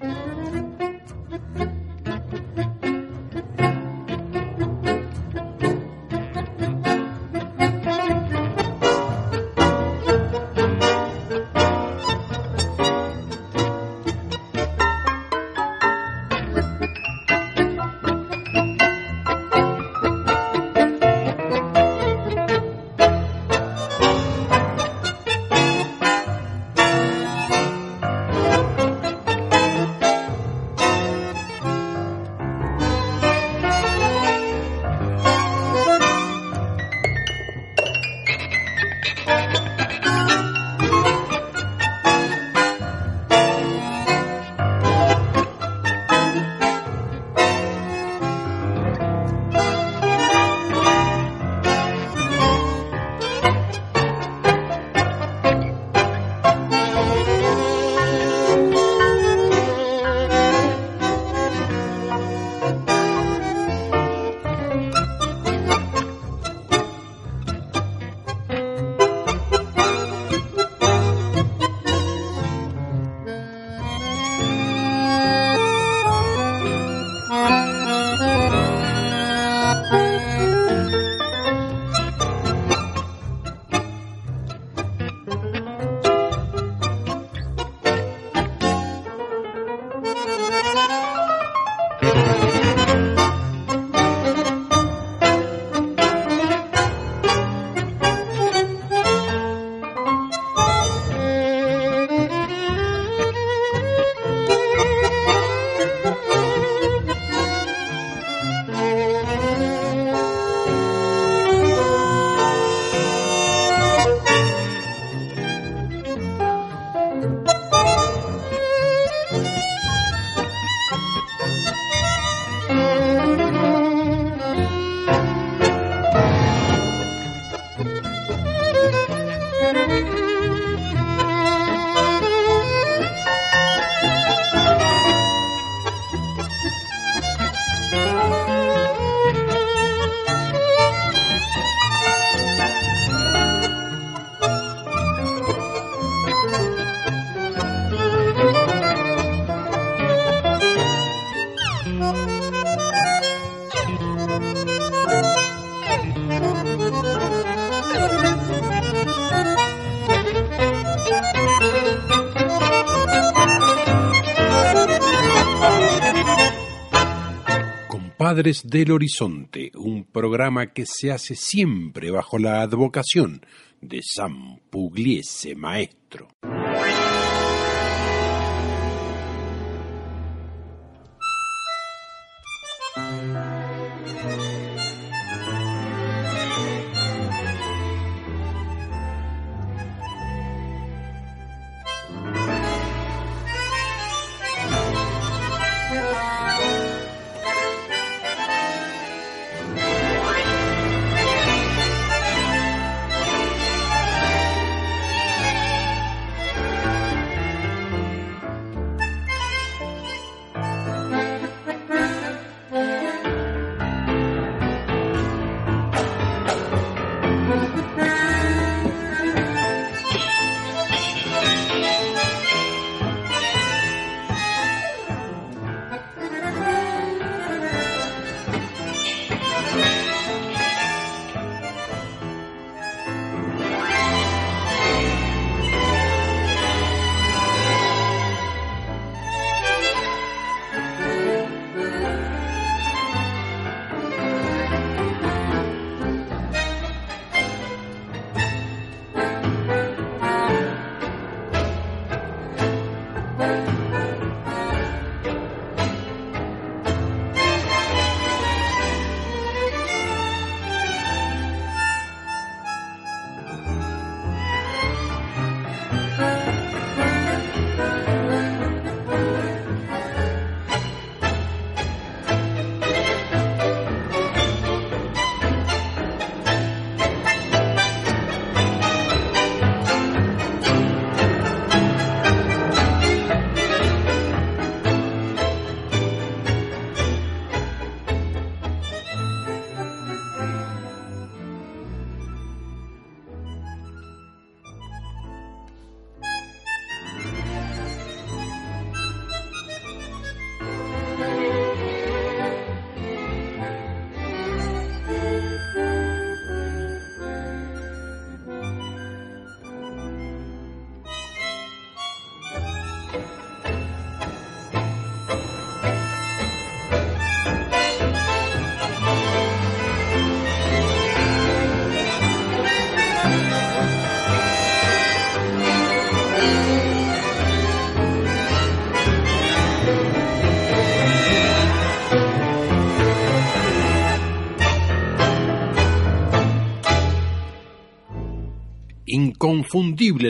Compadres 168.35 168.69
del 168.69 168.91
Horizonte, 168.91 169.71
un 169.77 170.03
programa 170.03 170.73
que 170.73 170.87
se 170.87 171.13
hace 171.13 171.37
siempre 171.37 172.11
bajo 172.11 172.37
la 172.37 172.63
advocación 172.63 173.47
de 173.81 174.01
San 174.03 174.59
Pugliese 174.71 175.55
Maestro. 175.55 176.27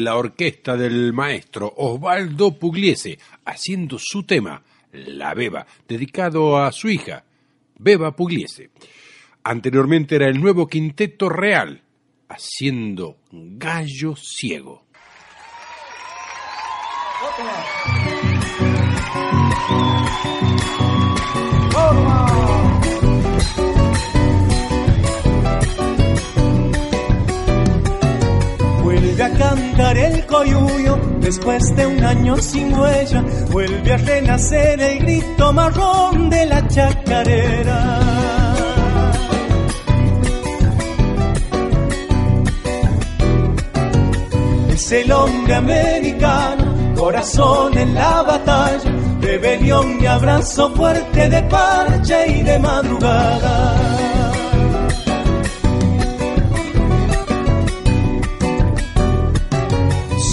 La 0.00 0.16
orquesta 0.16 0.74
del 0.74 1.12
maestro 1.12 1.70
Osvaldo 1.76 2.58
Pugliese, 2.58 3.18
haciendo 3.44 3.98
su 4.00 4.22
tema, 4.22 4.62
La 4.92 5.34
Beba, 5.34 5.66
dedicado 5.86 6.56
a 6.56 6.72
su 6.72 6.88
hija, 6.88 7.24
Beba 7.78 8.16
Pugliese. 8.16 8.70
Anteriormente 9.42 10.14
era 10.14 10.28
el 10.28 10.40
nuevo 10.40 10.66
Quinteto 10.66 11.28
Real, 11.28 11.82
haciendo 12.26 13.18
Gallo 13.30 14.16
Ciego. 14.16 14.86
Cantar 29.38 29.96
el 29.96 30.26
coyuyo 30.26 30.98
después 31.20 31.74
de 31.76 31.86
un 31.86 32.04
año 32.04 32.36
sin 32.36 32.76
huella. 32.78 33.22
Vuelve 33.50 33.92
a 33.92 33.96
renacer 33.96 34.80
el 34.80 34.98
grito 35.00 35.52
marrón 35.52 36.30
de 36.30 36.46
la 36.46 36.66
chacarera. 36.68 38.00
Es 44.70 44.92
el 44.92 45.12
hombre 45.12 45.54
americano, 45.54 46.94
corazón 46.96 47.78
en 47.78 47.94
la 47.94 48.22
batalla, 48.22 48.90
rebelión 49.20 49.98
y 50.00 50.06
abrazo 50.06 50.74
fuerte 50.74 51.28
de 51.28 51.42
parche 51.44 52.26
y 52.38 52.42
de 52.42 52.58
madrugada. 52.58 54.03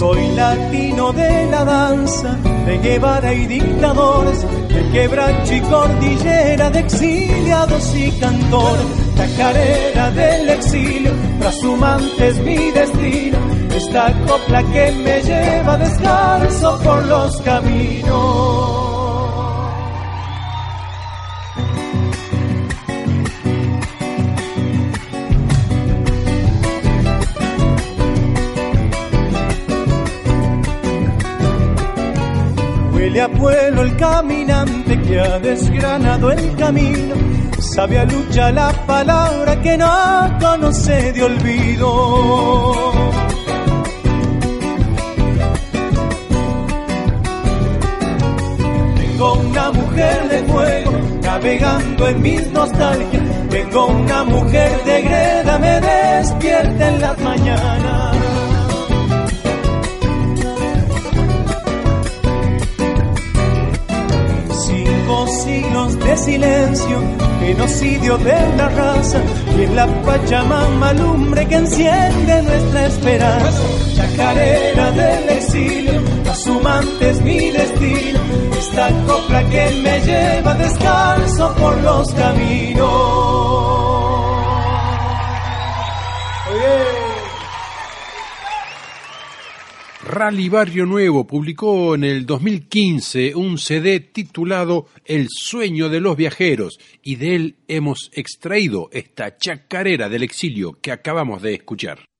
Soy 0.01 0.31
latino 0.35 1.13
de 1.13 1.45
la 1.51 1.63
danza, 1.63 2.35
de 2.65 2.79
Guevara 2.79 3.35
y 3.35 3.45
dictadores, 3.45 4.41
de 4.67 4.89
quebracho 4.91 5.53
y 5.53 5.61
cordillera, 5.61 6.71
de 6.71 6.79
exiliados 6.79 7.95
y 7.95 8.11
cantores, 8.13 8.83
la 9.15 9.27
carrera 9.37 10.09
del 10.09 10.49
exilio, 10.49 11.11
trashumante 11.39 12.29
es 12.29 12.39
mi 12.39 12.71
destino, 12.71 13.37
esta 13.75 14.11
copla 14.25 14.63
que 14.63 14.91
me 14.91 15.21
lleva 15.21 15.77
descalzo 15.77 16.79
por 16.79 17.05
los 17.05 17.39
caminos. 17.43 18.90
Huele 33.11 33.23
a 33.23 33.27
pueblo 33.27 33.81
el 33.81 33.97
caminante 33.97 35.01
que 35.01 35.19
ha 35.19 35.37
desgranado 35.39 36.31
el 36.31 36.55
camino. 36.55 37.15
Sabe 37.59 37.99
a 37.99 38.05
lucha 38.05 38.53
la 38.53 38.71
palabra 38.85 39.61
que 39.61 39.77
no 39.77 40.37
conoce 40.39 41.11
de 41.11 41.21
olvido. 41.21 42.93
Tengo 48.95 49.33
una 49.33 49.71
mujer 49.71 50.29
de 50.29 50.43
fuego 50.43 50.91
navegando 51.21 52.07
en 52.07 52.21
mis 52.21 52.47
nostalgias. 52.51 53.23
Tengo 53.49 53.87
una 53.87 54.23
mujer 54.23 54.83
de 54.85 55.01
greda, 55.01 55.59
me 55.59 55.81
despierta 55.81 56.87
en 56.87 57.01
las 57.01 57.19
mañanas. 57.19 58.20
Siglos 65.31 65.99
de 65.99 66.17
silencio, 66.17 66.97
genocidio 67.39 68.17
de 68.17 68.55
la 68.57 68.69
raza 68.69 69.21
y 69.57 69.63
en 69.63 69.75
la 69.75 69.87
Pachamama 70.03 70.93
lumbre 70.93 71.47
que 71.47 71.55
enciende 71.55 72.41
nuestra 72.43 72.85
esperanza. 72.87 73.61
Chacarera 73.95 74.91
del 74.91 75.29
exilio, 75.29 76.01
asumante 76.29 77.09
es 77.09 77.21
mi 77.21 77.51
destino, 77.51 78.19
esta 78.57 78.89
copla 79.07 79.43
que 79.49 79.81
me 79.83 79.99
lleva 80.01 80.53
descalzo 80.55 81.55
por 81.55 81.77
los 81.81 82.13
caminos. 82.13 84.00
Rally 90.23 90.49
Barrio 90.49 90.85
Nuevo 90.85 91.25
publicó 91.25 91.95
en 91.95 92.03
el 92.03 92.27
2015 92.27 93.33
un 93.33 93.57
CD 93.57 93.99
titulado 94.01 94.85
El 95.03 95.25
sueño 95.27 95.89
de 95.89 95.99
los 95.99 96.15
viajeros 96.15 96.77
y 97.01 97.15
de 97.15 97.33
él 97.35 97.55
hemos 97.67 98.11
extraído 98.13 98.87
esta 98.91 99.35
chacarera 99.35 100.09
del 100.09 100.21
exilio 100.21 100.77
que 100.79 100.91
acabamos 100.91 101.41
de 101.41 101.55
escuchar. 101.55 102.10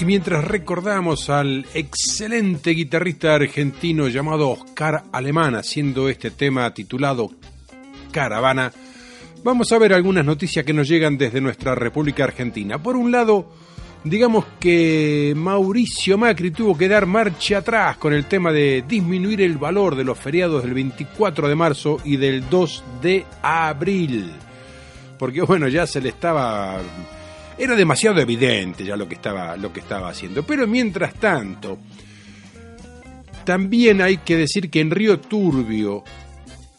Y 0.00 0.04
mientras 0.04 0.44
recordamos 0.44 1.28
al 1.28 1.66
excelente 1.74 2.70
guitarrista 2.70 3.34
argentino 3.34 4.06
llamado 4.06 4.50
Oscar 4.50 5.02
Alemán 5.10 5.56
haciendo 5.56 6.08
este 6.08 6.30
tema 6.30 6.72
titulado 6.72 7.32
Caravana, 8.12 8.72
vamos 9.42 9.72
a 9.72 9.78
ver 9.78 9.92
algunas 9.92 10.24
noticias 10.24 10.64
que 10.64 10.72
nos 10.72 10.88
llegan 10.88 11.18
desde 11.18 11.40
nuestra 11.40 11.74
República 11.74 12.22
Argentina. 12.22 12.80
Por 12.80 12.94
un 12.94 13.10
lado, 13.10 13.50
digamos 14.04 14.44
que 14.60 15.32
Mauricio 15.36 16.16
Macri 16.16 16.52
tuvo 16.52 16.78
que 16.78 16.88
dar 16.88 17.06
marcha 17.06 17.58
atrás 17.58 17.96
con 17.96 18.12
el 18.12 18.26
tema 18.26 18.52
de 18.52 18.84
disminuir 18.86 19.42
el 19.42 19.58
valor 19.58 19.96
de 19.96 20.04
los 20.04 20.16
feriados 20.16 20.62
del 20.62 20.74
24 20.74 21.48
de 21.48 21.54
marzo 21.56 21.96
y 22.04 22.16
del 22.16 22.48
2 22.48 22.84
de 23.02 23.26
abril. 23.42 24.30
Porque 25.18 25.42
bueno, 25.42 25.66
ya 25.66 25.88
se 25.88 26.00
le 26.00 26.10
estaba 26.10 26.80
era 27.58 27.74
demasiado 27.74 28.20
evidente 28.20 28.84
ya 28.84 28.96
lo 28.96 29.08
que 29.08 29.16
estaba, 29.16 29.56
lo 29.56 29.72
que 29.72 29.80
estaba 29.80 30.08
haciendo. 30.08 30.44
Pero 30.44 30.66
mientras 30.66 31.14
tanto, 31.14 31.78
también 33.44 34.00
hay 34.00 34.18
que 34.18 34.36
decir 34.36 34.70
que 34.70 34.80
en 34.80 34.90
Río 34.90 35.18
Turbio, 35.18 36.04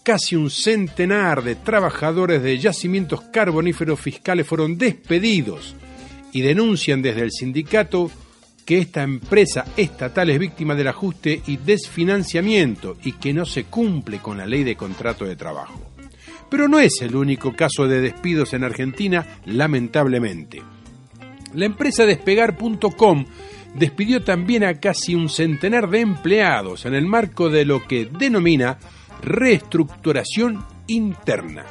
casi 0.03 0.35
un 0.35 0.49
centenar 0.49 1.43
de 1.43 1.55
trabajadores 1.55 2.41
de 2.41 2.57
yacimientos 2.57 3.21
carboníferos 3.21 3.99
fiscales 3.99 4.47
fueron 4.47 4.77
despedidos 4.77 5.75
y 6.31 6.41
denuncian 6.41 7.01
desde 7.01 7.21
el 7.21 7.31
sindicato 7.31 8.09
que 8.65 8.77
esta 8.77 9.01
empresa 9.01 9.65
estatal 9.75 10.29
es 10.29 10.37
víctima 10.37 10.75
del 10.75 10.89
ajuste 10.89 11.41
y 11.47 11.57
desfinanciamiento 11.57 12.97
y 13.03 13.13
que 13.13 13.33
no 13.33 13.45
se 13.45 13.63
cumple 13.63 14.19
con 14.19 14.37
la 14.37 14.45
ley 14.45 14.63
de 14.63 14.75
contrato 14.75 15.25
de 15.25 15.35
trabajo. 15.35 15.98
Pero 16.49 16.67
no 16.67 16.79
es 16.79 17.01
el 17.01 17.15
único 17.15 17.55
caso 17.55 17.87
de 17.87 18.01
despidos 18.01 18.53
en 18.53 18.63
Argentina, 18.63 19.25
lamentablemente. 19.45 20.61
La 21.53 21.65
empresa 21.65 22.05
despegar.com 22.05 23.25
despidió 23.75 24.23
también 24.23 24.63
a 24.63 24.79
casi 24.79 25.15
un 25.15 25.29
centenar 25.29 25.89
de 25.89 26.01
empleados 26.01 26.85
en 26.85 26.93
el 26.95 27.05
marco 27.05 27.49
de 27.49 27.65
lo 27.65 27.87
que 27.87 28.05
denomina 28.05 28.77
reestructuración 29.21 30.65
interna, 30.87 31.65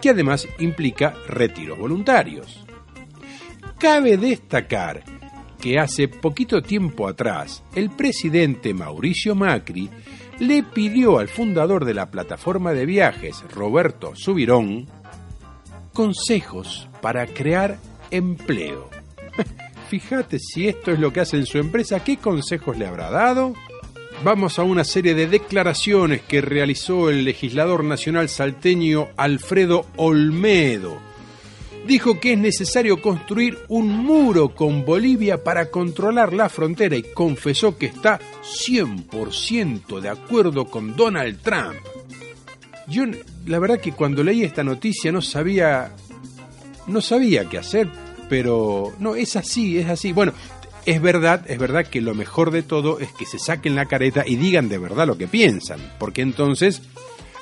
que 0.00 0.10
además 0.10 0.48
implica 0.58 1.14
retiros 1.28 1.78
voluntarios. 1.78 2.64
Cabe 3.78 4.16
destacar 4.16 5.04
que 5.60 5.78
hace 5.78 6.08
poquito 6.08 6.62
tiempo 6.62 7.08
atrás 7.08 7.62
el 7.74 7.90
presidente 7.90 8.72
Mauricio 8.72 9.34
Macri 9.34 9.90
le 10.38 10.62
pidió 10.62 11.18
al 11.18 11.28
fundador 11.28 11.84
de 11.84 11.94
la 11.94 12.10
plataforma 12.10 12.72
de 12.72 12.86
viajes, 12.86 13.42
Roberto 13.52 14.14
Subirón, 14.14 14.86
consejos 15.92 16.88
para 17.00 17.26
crear 17.26 17.78
empleo. 18.10 18.90
Fíjate 19.88 20.38
si 20.38 20.68
esto 20.68 20.92
es 20.92 20.98
lo 20.98 21.12
que 21.12 21.20
hace 21.20 21.36
en 21.36 21.46
su 21.46 21.58
empresa, 21.58 22.04
¿qué 22.04 22.18
consejos 22.18 22.76
le 22.76 22.86
habrá 22.86 23.10
dado? 23.10 23.54
Vamos 24.24 24.58
a 24.58 24.62
una 24.62 24.84
serie 24.84 25.14
de 25.14 25.26
declaraciones 25.26 26.22
que 26.22 26.40
realizó 26.40 27.10
el 27.10 27.24
legislador 27.24 27.84
nacional 27.84 28.28
salteño 28.28 29.08
Alfredo 29.16 29.86
Olmedo 29.96 31.15
dijo 31.86 32.20
que 32.20 32.32
es 32.32 32.38
necesario 32.38 33.00
construir 33.00 33.58
un 33.68 33.88
muro 33.88 34.54
con 34.54 34.84
Bolivia 34.84 35.42
para 35.42 35.70
controlar 35.70 36.32
la 36.32 36.48
frontera 36.48 36.96
y 36.96 37.02
confesó 37.02 37.78
que 37.78 37.86
está 37.86 38.20
100% 38.42 40.00
de 40.00 40.08
acuerdo 40.08 40.66
con 40.66 40.96
Donald 40.96 41.40
Trump. 41.42 41.76
Yo 42.88 43.04
la 43.46 43.58
verdad 43.58 43.80
que 43.80 43.92
cuando 43.92 44.22
leí 44.22 44.42
esta 44.42 44.64
noticia 44.64 45.12
no 45.12 45.22
sabía 45.22 45.92
no 46.86 47.00
sabía 47.00 47.48
qué 47.48 47.58
hacer, 47.58 47.88
pero 48.28 48.92
no 48.98 49.16
es 49.16 49.36
así, 49.36 49.78
es 49.78 49.88
así. 49.88 50.12
Bueno, 50.12 50.32
es 50.84 51.02
verdad, 51.02 51.44
es 51.48 51.58
verdad 51.58 51.86
que 51.86 52.00
lo 52.00 52.14
mejor 52.14 52.52
de 52.52 52.62
todo 52.62 53.00
es 53.00 53.10
que 53.12 53.26
se 53.26 53.38
saquen 53.38 53.74
la 53.74 53.86
careta 53.86 54.22
y 54.24 54.36
digan 54.36 54.68
de 54.68 54.78
verdad 54.78 55.06
lo 55.06 55.18
que 55.18 55.26
piensan, 55.26 55.80
porque 55.98 56.22
entonces 56.22 56.82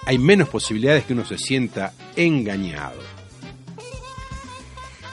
hay 0.07 0.19
menos 0.19 0.49
posibilidades 0.49 1.05
que 1.05 1.13
uno 1.13 1.25
se 1.25 1.39
sienta 1.39 1.93
engañado. 2.17 3.14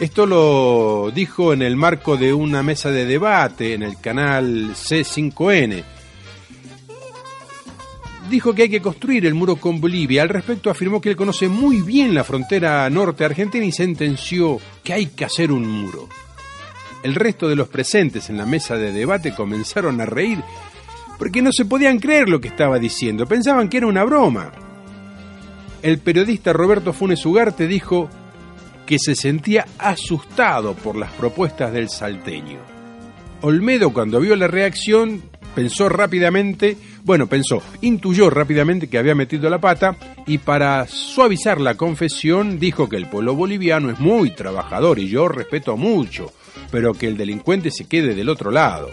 Esto 0.01 0.25
lo 0.25 1.11
dijo 1.11 1.53
en 1.53 1.61
el 1.61 1.75
marco 1.75 2.17
de 2.17 2.33
una 2.33 2.63
mesa 2.63 2.89
de 2.89 3.05
debate 3.05 3.75
en 3.75 3.83
el 3.83 3.99
canal 4.01 4.71
C5N. 4.71 5.83
Dijo 8.27 8.55
que 8.55 8.63
hay 8.63 8.69
que 8.69 8.81
construir 8.81 9.27
el 9.27 9.35
muro 9.35 9.57
con 9.57 9.79
Bolivia. 9.79 10.23
Al 10.23 10.29
respecto 10.29 10.71
afirmó 10.71 10.99
que 10.99 11.09
él 11.09 11.15
conoce 11.15 11.47
muy 11.49 11.83
bien 11.83 12.15
la 12.15 12.23
frontera 12.23 12.89
norte 12.89 13.25
argentina 13.25 13.63
y 13.63 13.71
sentenció 13.71 14.57
que 14.83 14.93
hay 14.93 15.05
que 15.05 15.25
hacer 15.25 15.51
un 15.51 15.69
muro. 15.69 16.09
El 17.03 17.13
resto 17.13 17.47
de 17.47 17.55
los 17.55 17.67
presentes 17.67 18.27
en 18.31 18.37
la 18.37 18.47
mesa 18.47 18.77
de 18.77 18.91
debate 18.91 19.35
comenzaron 19.35 20.01
a 20.01 20.07
reír 20.07 20.39
porque 21.19 21.43
no 21.43 21.51
se 21.51 21.65
podían 21.65 21.99
creer 21.99 22.27
lo 22.27 22.41
que 22.41 22.47
estaba 22.47 22.79
diciendo. 22.79 23.27
Pensaban 23.27 23.69
que 23.69 23.77
era 23.77 23.85
una 23.85 24.03
broma. 24.03 24.51
El 25.83 25.99
periodista 25.99 26.53
Roberto 26.53 26.91
Funes 26.91 27.23
Ugarte 27.23 27.67
dijo 27.67 28.09
que 28.85 28.97
se 28.99 29.15
sentía 29.15 29.65
asustado 29.77 30.73
por 30.75 30.95
las 30.95 31.11
propuestas 31.13 31.71
del 31.73 31.89
salteño. 31.89 32.59
Olmedo 33.41 33.91
cuando 33.91 34.19
vio 34.19 34.35
la 34.35 34.47
reacción 34.47 35.23
pensó 35.55 35.89
rápidamente, 35.89 36.77
bueno, 37.03 37.27
pensó, 37.27 37.61
intuyó 37.81 38.29
rápidamente 38.29 38.87
que 38.87 38.97
había 38.97 39.15
metido 39.15 39.49
la 39.49 39.59
pata 39.59 39.95
y 40.25 40.37
para 40.37 40.87
suavizar 40.87 41.59
la 41.59 41.75
confesión 41.75 42.59
dijo 42.59 42.87
que 42.87 42.97
el 42.97 43.07
pueblo 43.07 43.35
boliviano 43.35 43.89
es 43.89 43.99
muy 43.99 44.31
trabajador 44.31 44.99
y 44.99 45.09
yo 45.09 45.27
respeto 45.27 45.77
mucho, 45.77 46.31
pero 46.71 46.93
que 46.93 47.07
el 47.07 47.17
delincuente 47.17 47.71
se 47.71 47.87
quede 47.87 48.15
del 48.15 48.29
otro 48.29 48.51
lado. 48.51 48.89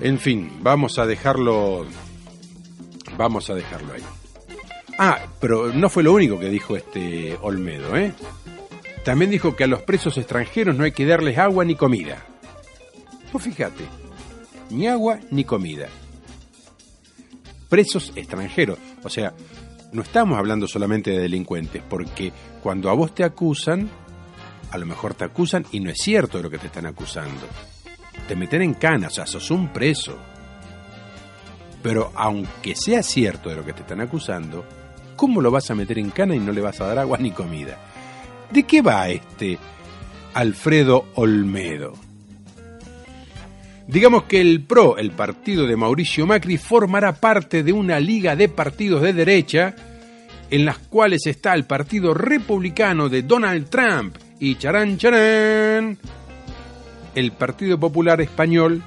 En 0.00 0.18
fin, 0.18 0.50
vamos 0.62 0.98
a 0.98 1.06
dejarlo 1.06 1.86
vamos 3.16 3.50
a 3.50 3.54
dejarlo 3.54 3.92
ahí. 3.92 4.19
Ah, 5.02 5.18
pero 5.40 5.72
no 5.72 5.88
fue 5.88 6.02
lo 6.02 6.12
único 6.12 6.38
que 6.38 6.50
dijo 6.50 6.76
este 6.76 7.34
Olmedo, 7.40 7.96
¿eh? 7.96 8.12
También 9.02 9.30
dijo 9.30 9.56
que 9.56 9.64
a 9.64 9.66
los 9.66 9.80
presos 9.80 10.18
extranjeros 10.18 10.76
no 10.76 10.84
hay 10.84 10.92
que 10.92 11.06
darles 11.06 11.38
agua 11.38 11.64
ni 11.64 11.74
comida. 11.74 12.22
Pues 13.32 13.44
fíjate, 13.44 13.84
ni 14.68 14.88
agua 14.88 15.18
ni 15.30 15.44
comida. 15.44 15.88
Presos 17.70 18.12
extranjeros. 18.14 18.78
O 19.02 19.08
sea, 19.08 19.32
no 19.90 20.02
estamos 20.02 20.38
hablando 20.38 20.68
solamente 20.68 21.12
de 21.12 21.20
delincuentes, 21.20 21.82
porque 21.88 22.30
cuando 22.62 22.90
a 22.90 22.92
vos 22.92 23.14
te 23.14 23.24
acusan, 23.24 23.88
a 24.70 24.76
lo 24.76 24.84
mejor 24.84 25.14
te 25.14 25.24
acusan 25.24 25.64
y 25.72 25.80
no 25.80 25.90
es 25.90 25.96
cierto 25.96 26.36
de 26.36 26.42
lo 26.42 26.50
que 26.50 26.58
te 26.58 26.66
están 26.66 26.84
acusando. 26.84 27.46
Te 28.28 28.36
meten 28.36 28.60
en 28.60 28.74
cana, 28.74 29.06
o 29.06 29.10
sea, 29.10 29.24
sos 29.24 29.50
un 29.50 29.72
preso. 29.72 30.18
Pero 31.82 32.12
aunque 32.14 32.76
sea 32.76 33.02
cierto 33.02 33.48
de 33.48 33.56
lo 33.56 33.64
que 33.64 33.72
te 33.72 33.80
están 33.80 34.02
acusando, 34.02 34.66
¿cómo 35.20 35.42
lo 35.42 35.50
vas 35.50 35.70
a 35.70 35.74
meter 35.74 35.98
en 35.98 36.08
cana 36.08 36.34
y 36.34 36.38
no 36.38 36.50
le 36.50 36.62
vas 36.62 36.80
a 36.80 36.86
dar 36.86 36.98
agua 36.98 37.18
ni 37.18 37.30
comida? 37.30 37.76
¿De 38.50 38.62
qué 38.62 38.80
va 38.80 39.10
este 39.10 39.58
Alfredo 40.32 41.08
Olmedo? 41.14 41.92
Digamos 43.86 44.22
que 44.22 44.40
el 44.40 44.62
PRO, 44.62 44.96
el 44.96 45.10
partido 45.10 45.66
de 45.66 45.76
Mauricio 45.76 46.26
Macri, 46.26 46.56
formará 46.56 47.12
parte 47.12 47.62
de 47.62 47.70
una 47.70 48.00
liga 48.00 48.34
de 48.34 48.48
partidos 48.48 49.02
de 49.02 49.12
derecha 49.12 49.74
en 50.48 50.64
las 50.64 50.78
cuales 50.78 51.26
está 51.26 51.52
el 51.52 51.64
Partido 51.64 52.14
Republicano 52.14 53.10
de 53.10 53.20
Donald 53.20 53.68
Trump 53.68 54.16
y 54.38 54.54
charán 54.54 54.96
charán, 54.96 55.98
el 57.14 57.32
Partido 57.32 57.78
Popular 57.78 58.22
Español 58.22 58.82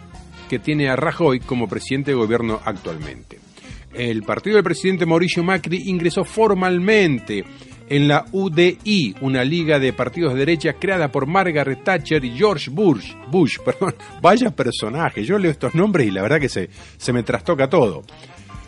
que 0.49 0.57
tiene 0.57 0.89
a 0.89 0.95
Rajoy 0.95 1.41
como 1.41 1.69
presidente 1.69 2.09
de 2.09 2.15
gobierno 2.15 2.59
actualmente. 2.65 3.52
El 3.93 4.23
partido 4.23 4.55
del 4.55 4.63
presidente 4.63 5.05
Mauricio 5.05 5.43
Macri 5.43 5.83
ingresó 5.85 6.23
formalmente 6.23 7.43
en 7.87 8.07
la 8.07 8.25
UDI, 8.31 9.15
una 9.21 9.43
liga 9.43 9.77
de 9.77 9.93
partidos 9.93 10.33
de 10.33 10.39
derecha 10.39 10.73
creada 10.73 11.11
por 11.11 11.27
Margaret 11.27 11.83
Thatcher 11.83 12.23
y 12.25 12.31
George 12.31 12.71
Bush. 12.71 13.13
Bush, 13.29 13.57
perdón, 13.65 13.95
vaya 14.21 14.49
personaje. 14.51 15.23
Yo 15.23 15.37
leo 15.37 15.51
estos 15.51 15.75
nombres 15.75 16.07
y 16.07 16.11
la 16.11 16.21
verdad 16.21 16.39
que 16.39 16.49
se, 16.49 16.69
se 16.97 17.13
me 17.13 17.23
trastoca 17.23 17.69
todo. 17.69 18.03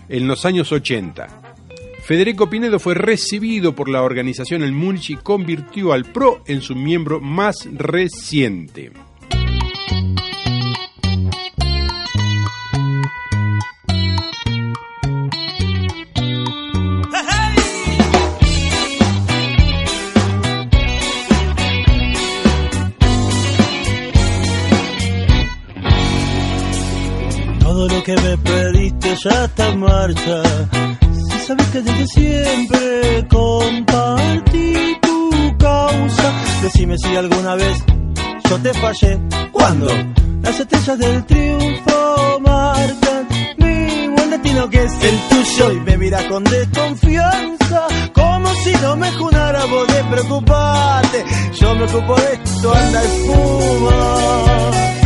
En 0.09 0.27
los 0.27 0.45
años 0.45 0.71
80. 0.71 1.55
Federico 2.03 2.47
Pinedo 2.47 2.77
fue 2.77 2.93
recibido 2.93 3.73
por 3.73 3.89
la 3.89 4.03
organización 4.03 4.61
El 4.61 4.73
Múnich 4.73 5.09
y 5.09 5.15
convirtió 5.15 5.91
al 5.91 6.05
PRO 6.05 6.43
en 6.45 6.61
su 6.61 6.75
miembro 6.75 7.19
más 7.19 7.67
reciente. 7.73 8.91
Que 28.05 28.15
me 28.17 28.37
pediste 28.37 29.15
ya 29.23 29.45
está 29.45 29.75
marcha. 29.75 30.43
Si 31.11 31.39
sabes 31.47 31.67
que 31.69 31.81
desde 31.81 32.07
siempre 32.07 33.27
compartí 33.27 34.97
tu 35.01 35.57
causa, 35.57 36.33
decime 36.61 36.95
si 36.99 37.15
alguna 37.15 37.55
vez 37.55 37.83
yo 38.47 38.59
te 38.59 38.73
fallé. 38.75 39.19
¿Cuándo? 39.51 39.87
Las 40.43 40.59
estrellas 40.59 40.99
del 40.99 41.25
triunfo 41.25 42.39
marcan 42.41 43.27
mi 43.57 44.07
buen 44.15 44.29
destino 44.29 44.69
que 44.69 44.83
es 44.83 44.93
el 45.03 45.19
tuyo 45.29 45.71
y 45.71 45.79
me 45.79 45.97
mira 45.97 46.27
con 46.29 46.43
desconfianza 46.43 47.87
como 48.13 48.53
si 48.63 48.71
no 48.83 48.95
me 48.97 49.11
junara 49.13 49.65
vos 49.65 49.87
de 49.87 50.03
preocuparte. 50.03 51.25
Yo 51.59 51.73
me 51.73 51.85
ocupo 51.85 52.15
de 52.17 52.33
esto, 52.33 52.71
anda 52.75 53.03
y 53.03 53.27
fuma. 53.27 55.04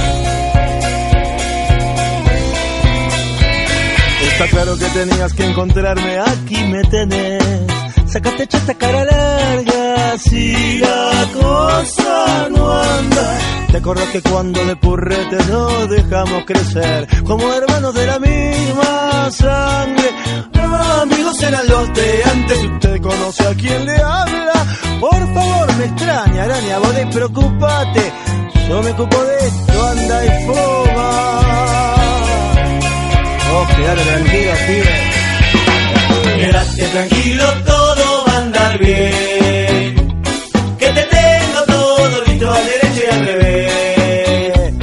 Está 4.39 4.51
claro 4.51 4.77
que 4.77 4.85
tenías 4.85 5.33
que 5.33 5.43
encontrarme, 5.43 6.17
aquí 6.17 6.63
me 6.63 6.81
tenés. 6.85 7.43
Sácate 8.05 8.43
esta 8.43 8.73
cara 8.73 9.03
larga, 9.03 10.17
si 10.17 10.77
la 10.77 11.27
cosa 11.33 12.47
no 12.49 12.71
anda. 12.71 13.37
Te 13.69 13.77
acordás 13.79 14.07
que 14.07 14.21
cuando 14.21 14.63
de 14.63 14.77
purrete 14.77 15.35
nos 15.49 15.89
dejamos 15.89 16.45
crecer, 16.45 17.05
como 17.25 17.51
hermanos 17.53 17.93
de 17.93 18.07
la 18.07 18.17
misma 18.17 19.29
sangre. 19.29 20.09
Amigos 21.01 21.43
eran 21.43 21.67
los 21.67 21.93
de 21.93 22.23
antes, 22.23 22.63
usted 22.63 23.01
conoce 23.01 23.45
a 23.45 23.53
quien 23.55 23.85
le 23.85 23.95
habla. 23.97 24.53
Por 25.01 25.33
favor, 25.33 25.75
me 25.75 25.83
extraña, 25.83 26.43
araña, 26.45 26.79
vos 26.79 26.95
despreocupate. 26.95 28.13
Yo 28.69 28.83
me 28.83 28.91
ocupo 28.91 29.21
de 29.21 29.37
esto, 29.37 29.87
anda 29.87 30.25
y 30.25 30.45
fuma. 30.45 31.68
Vos 33.51 33.67
quedate 33.75 34.03
tranquilo, 34.03 34.51
pibe. 34.67 34.95
Quédate 36.39 36.83
tranquilo, 36.87 37.45
todo 37.65 38.25
va 38.27 38.33
a 38.33 38.37
andar 38.37 38.77
bien. 38.79 40.21
Que 40.77 40.87
te 40.87 41.03
tengo 41.03 41.59
todo 41.67 42.23
listo 42.25 42.51
al 42.51 42.65
derecho 42.65 43.01
y 43.05 43.13
al 43.13 43.25
revés. 43.25 44.73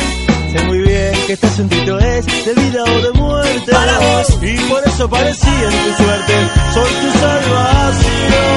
Sé 0.52 0.64
muy 0.64 0.78
bien 0.78 1.12
que 1.26 1.32
este 1.32 1.46
asunto 1.46 1.98
es 1.98 2.26
de 2.26 2.54
vida 2.54 2.82
o 2.84 3.00
de 3.02 3.12
muerte. 3.12 3.72
Para 3.72 3.98
vos. 3.98 4.38
Y 4.42 4.56
por 4.70 4.82
eso 4.86 5.08
parecía 5.08 5.68
en 5.70 5.84
tu 5.84 6.02
suerte. 6.02 6.34
Soy 6.74 6.92
tu 7.02 7.18
salvación. 7.18 8.55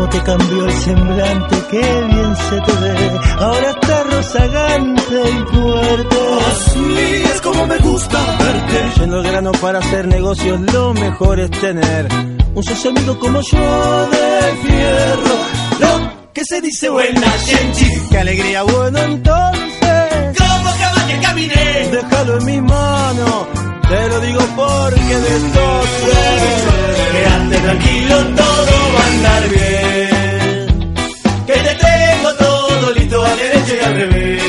¿Cómo 0.00 0.12
te 0.12 0.22
cambió 0.22 0.64
el 0.64 0.72
semblante? 0.72 1.56
Qué 1.70 1.78
bien 1.78 2.36
se 2.36 2.60
te 2.62 2.72
ve. 2.72 3.20
Ahora 3.38 3.70
estás 3.70 4.14
rozagante 4.14 5.14
y 5.14 5.54
fuerte. 5.54 6.16
Así 6.50 7.22
es 7.34 7.40
como 7.42 7.66
me 7.66 7.76
gusta 7.80 8.18
verte. 8.38 8.98
Yendo 8.98 9.16
al 9.18 9.22
grano 9.24 9.52
para 9.60 9.78
hacer 9.80 10.08
negocios, 10.08 10.58
lo 10.72 10.94
mejor 10.94 11.40
es 11.40 11.50
tener 11.50 12.08
un 12.54 12.62
socio 12.62 12.92
amigo 12.92 13.18
como 13.18 13.42
yo 13.42 14.06
de 14.08 14.56
fierro. 14.62 15.34
Lo 15.80 16.32
que 16.32 16.44
se 16.46 16.62
dice 16.62 16.88
buena 16.88 17.30
gente. 17.32 18.02
Qué 18.10 18.18
alegría, 18.18 18.62
bueno, 18.62 18.98
entonces. 19.00 20.38
Como 20.38 20.70
cama 20.78 21.06
que 21.08 21.20
caminé. 21.20 21.88
Déjalo 21.92 22.38
en 22.38 22.44
mis 22.46 22.62
manos. 22.62 23.69
Te 23.90 24.08
lo 24.08 24.20
digo 24.20 24.40
porque 24.54 25.16
de 25.24 25.36
esto 25.36 25.82
sé. 26.00 26.22
Quédate 27.12 27.56
tranquilo, 27.58 28.16
todo 28.36 28.74
va 28.94 29.00
a 29.02 29.06
andar 29.08 29.42
bien. 29.48 30.66
Que 31.44 31.52
te 31.54 31.74
tengo 31.74 32.30
todo 32.38 32.92
listo 32.92 33.24
al 33.24 33.36
derecho 33.36 33.74
y 33.74 33.84
al 33.84 33.94
revés. 33.94 34.42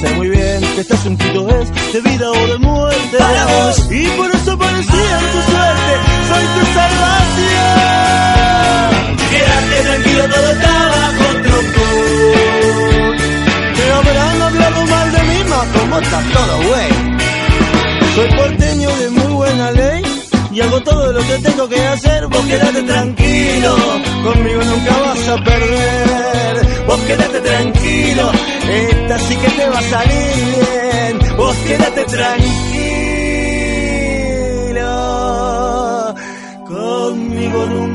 Sé 0.00 0.08
muy 0.14 0.28
bien 0.30 0.60
que 0.74 0.80
este 0.80 0.94
asuntito 0.94 1.40
es 1.58 1.92
de 1.92 2.00
vida 2.00 2.30
o 2.30 2.46
de 2.46 2.58
muerte. 2.58 3.18
Para 3.18 3.44
vos. 3.52 3.76
Y 3.90 4.06
por 4.16 4.30
eso 4.34 4.58
parecía 4.58 5.18
tu 5.32 5.40
suerte. 5.52 5.92
Soy 6.30 6.44
tu 6.54 6.62
salvación. 6.78 7.68
Quédate 9.30 9.76
tranquilo, 9.88 10.24
todo 10.34 10.48
está 10.52 10.74
bajo 10.94 11.26
control. 11.52 13.16
Te 13.76 13.84
habrán 13.92 14.40
hablado 14.40 14.86
mal 14.86 15.12
de 15.12 15.22
mí, 15.22 15.38
ma, 15.50 15.60
como 15.78 15.98
está 15.98 16.18
que 21.68 21.80
hacer. 21.80 22.26
Vos 22.26 22.44
quédate 22.46 22.82
tranquilo, 22.82 23.76
conmigo 24.24 24.62
nunca 24.64 24.96
vas 24.98 25.28
a 25.28 25.36
perder. 25.44 26.84
Vos 26.86 27.00
quédate 27.00 27.40
tranquilo, 27.40 28.30
esta 28.68 29.18
sí 29.20 29.36
que 29.36 29.50
te 29.50 29.68
va 29.68 29.78
a 29.78 29.82
salir 29.82 30.34
bien. 30.54 31.18
Vos 31.36 31.56
quédate 31.66 32.04
tranquilo, 32.04 32.54
conmigo 36.66 37.66
nunca 37.66 37.93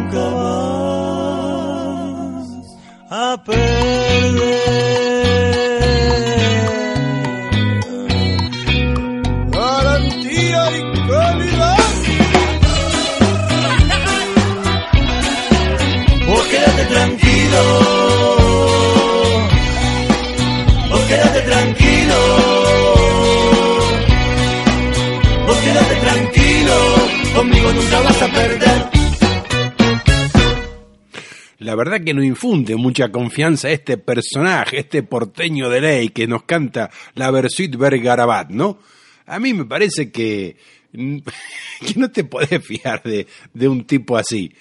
verdad 31.79 32.03
que 32.03 32.13
no 32.13 32.21
infunde 32.21 32.75
mucha 32.75 33.09
confianza 33.09 33.71
este 33.71 33.97
personaje, 33.97 34.79
este 34.79 35.01
porteño 35.01 35.69
de 35.69 35.79
ley 35.79 36.09
que 36.09 36.27
nos 36.27 36.43
canta 36.43 36.89
la 37.15 37.31
Versuit 37.31 37.73
Bergarabat, 37.73 38.49
¿no? 38.49 38.79
A 39.25 39.39
mí 39.39 39.53
me 39.53 39.63
parece 39.63 40.11
que, 40.11 40.57
que 40.91 41.93
no 41.95 42.11
te 42.11 42.25
podés 42.25 42.65
fiar 42.65 43.01
de, 43.03 43.27
de 43.53 43.67
un 43.69 43.85
tipo 43.85 44.17
así. 44.17 44.51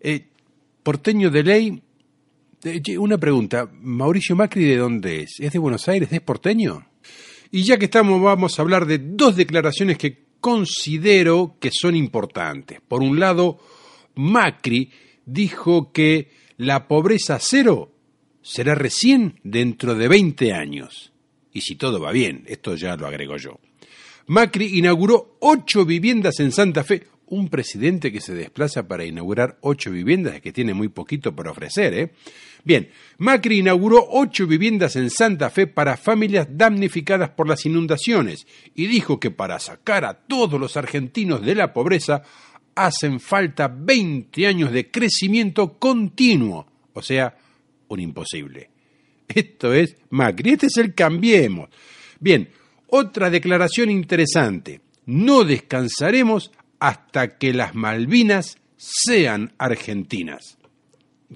Eh, 0.00 0.28
porteño 0.84 1.28
de 1.28 1.42
ley, 1.42 1.82
eh, 2.62 2.98
una 2.98 3.18
pregunta, 3.18 3.68
Mauricio 3.80 4.36
Macri 4.36 4.64
de 4.64 4.76
dónde 4.76 5.22
es? 5.22 5.40
¿Es 5.40 5.52
de 5.52 5.58
Buenos 5.58 5.88
Aires? 5.88 6.12
¿Es 6.12 6.20
porteño? 6.20 6.86
Y 7.50 7.64
ya 7.64 7.78
que 7.78 7.86
estamos, 7.86 8.22
vamos 8.22 8.56
a 8.56 8.62
hablar 8.62 8.86
de 8.86 8.98
dos 8.98 9.34
declaraciones 9.34 9.98
que 9.98 10.22
considero 10.40 11.56
que 11.58 11.70
son 11.72 11.96
importantes. 11.96 12.80
Por 12.86 13.02
un 13.02 13.18
lado, 13.18 13.58
Macri 14.14 14.90
dijo 15.26 15.92
que 15.92 16.30
la 16.56 16.88
pobreza 16.88 17.38
cero 17.40 17.92
será 18.42 18.74
recién 18.74 19.40
dentro 19.42 19.94
de 19.94 20.08
20 20.08 20.52
años. 20.52 21.12
Y 21.52 21.62
si 21.62 21.76
todo 21.76 22.00
va 22.00 22.12
bien, 22.12 22.44
esto 22.46 22.74
ya 22.76 22.96
lo 22.96 23.06
agrego 23.06 23.36
yo. 23.36 23.60
Macri 24.26 24.78
inauguró 24.78 25.36
ocho 25.40 25.84
viviendas 25.84 26.40
en 26.40 26.52
Santa 26.52 26.84
Fe. 26.84 27.06
Un 27.26 27.48
presidente 27.48 28.12
que 28.12 28.20
se 28.20 28.34
desplaza 28.34 28.86
para 28.86 29.04
inaugurar 29.04 29.56
ocho 29.62 29.90
viviendas 29.90 30.40
que 30.40 30.52
tiene 30.52 30.74
muy 30.74 30.88
poquito 30.88 31.34
por 31.34 31.48
ofrecer, 31.48 31.94
¿eh? 31.94 32.12
Bien, 32.64 32.90
Macri 33.18 33.58
inauguró 33.58 34.06
ocho 34.10 34.46
viviendas 34.46 34.94
en 34.96 35.10
Santa 35.10 35.50
Fe 35.50 35.66
para 35.66 35.96
familias 35.96 36.46
damnificadas 36.50 37.30
por 37.30 37.48
las 37.48 37.66
inundaciones 37.66 38.46
y 38.74 38.86
dijo 38.86 39.18
que 39.18 39.30
para 39.30 39.58
sacar 39.58 40.04
a 40.04 40.14
todos 40.14 40.60
los 40.60 40.76
argentinos 40.76 41.44
de 41.44 41.56
la 41.56 41.72
pobreza 41.72 42.22
hacen 42.74 43.20
falta 43.20 43.68
20 43.68 44.46
años 44.46 44.72
de 44.72 44.90
crecimiento 44.90 45.78
continuo, 45.78 46.66
o 46.92 47.02
sea, 47.02 47.36
un 47.88 48.00
imposible. 48.00 48.70
Esto 49.28 49.72
es 49.72 49.96
Macri, 50.10 50.50
este 50.50 50.66
es 50.66 50.76
el 50.76 50.94
cambiemos. 50.94 51.68
Bien, 52.20 52.48
otra 52.88 53.30
declaración 53.30 53.90
interesante. 53.90 54.80
No 55.06 55.44
descansaremos 55.44 56.52
hasta 56.78 57.38
que 57.38 57.52
las 57.52 57.74
Malvinas 57.74 58.58
sean 58.76 59.52
argentinas. 59.58 60.58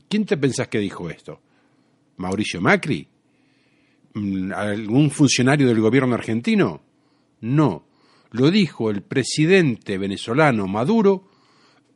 ¿Quién 0.08 0.26
te 0.26 0.36
pensás 0.36 0.68
que 0.68 0.78
dijo 0.78 1.08
esto? 1.08 1.40
¿Mauricio 2.16 2.60
Macri? 2.60 3.08
¿Algún 4.54 5.10
funcionario 5.10 5.66
del 5.68 5.80
gobierno 5.80 6.14
argentino? 6.14 6.82
No, 7.40 7.86
lo 8.30 8.50
dijo 8.50 8.90
el 8.90 9.02
presidente 9.02 9.98
venezolano 9.98 10.66
Maduro 10.66 11.28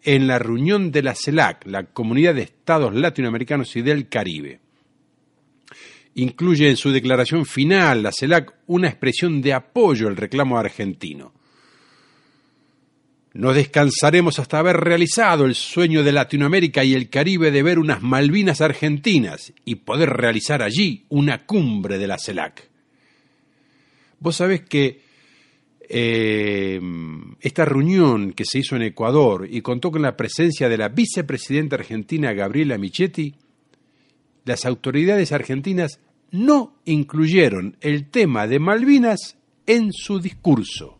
en 0.02 0.26
la 0.26 0.38
reunión 0.38 0.90
de 0.90 1.02
la 1.02 1.14
CELAC, 1.14 1.66
la 1.66 1.84
Comunidad 1.84 2.34
de 2.34 2.42
Estados 2.42 2.94
Latinoamericanos 2.94 3.76
y 3.76 3.82
del 3.82 4.08
Caribe 4.08 4.60
incluye 6.14 6.68
en 6.68 6.76
su 6.76 6.90
declaración 6.90 7.46
final 7.46 8.02
la 8.02 8.12
CELAC 8.12 8.52
una 8.66 8.88
expresión 8.88 9.40
de 9.40 9.52
apoyo 9.52 10.08
al 10.08 10.16
reclamo 10.16 10.58
argentino. 10.58 11.32
No 13.32 13.52
descansaremos 13.52 14.40
hasta 14.40 14.58
haber 14.58 14.76
realizado 14.76 15.46
el 15.46 15.54
sueño 15.54 16.02
de 16.02 16.10
Latinoamérica 16.10 16.82
y 16.82 16.94
el 16.94 17.08
Caribe 17.08 17.52
de 17.52 17.62
ver 17.62 17.78
unas 17.78 18.02
Malvinas 18.02 18.60
argentinas 18.60 19.52
y 19.64 19.76
poder 19.76 20.10
realizar 20.10 20.62
allí 20.62 21.04
una 21.08 21.46
cumbre 21.46 21.98
de 21.98 22.08
la 22.08 22.18
CELAC. 22.18 22.68
Vos 24.18 24.36
sabés 24.36 24.62
que 24.62 25.00
eh, 25.92 26.80
esta 27.40 27.64
reunión 27.64 28.32
que 28.32 28.44
se 28.44 28.60
hizo 28.60 28.76
en 28.76 28.82
Ecuador 28.82 29.48
y 29.50 29.60
contó 29.60 29.90
con 29.90 30.02
la 30.02 30.16
presencia 30.16 30.68
de 30.68 30.78
la 30.78 30.88
vicepresidenta 30.88 31.74
argentina 31.74 32.32
Gabriela 32.32 32.78
Michetti, 32.78 33.34
las 34.44 34.64
autoridades 34.66 35.32
argentinas 35.32 35.98
no 36.30 36.76
incluyeron 36.84 37.76
el 37.80 38.08
tema 38.08 38.46
de 38.46 38.60
Malvinas 38.60 39.36
en 39.66 39.92
su 39.92 40.20
discurso. 40.20 40.99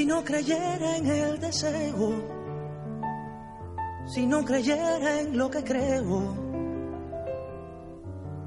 Si 0.00 0.06
no 0.06 0.24
creyera 0.24 0.96
en 0.96 1.06
el 1.08 1.38
deseo, 1.38 2.12
si 4.06 4.24
no 4.24 4.42
creyera 4.46 5.20
en 5.20 5.36
lo 5.36 5.50
que 5.50 5.62
creo, 5.62 6.34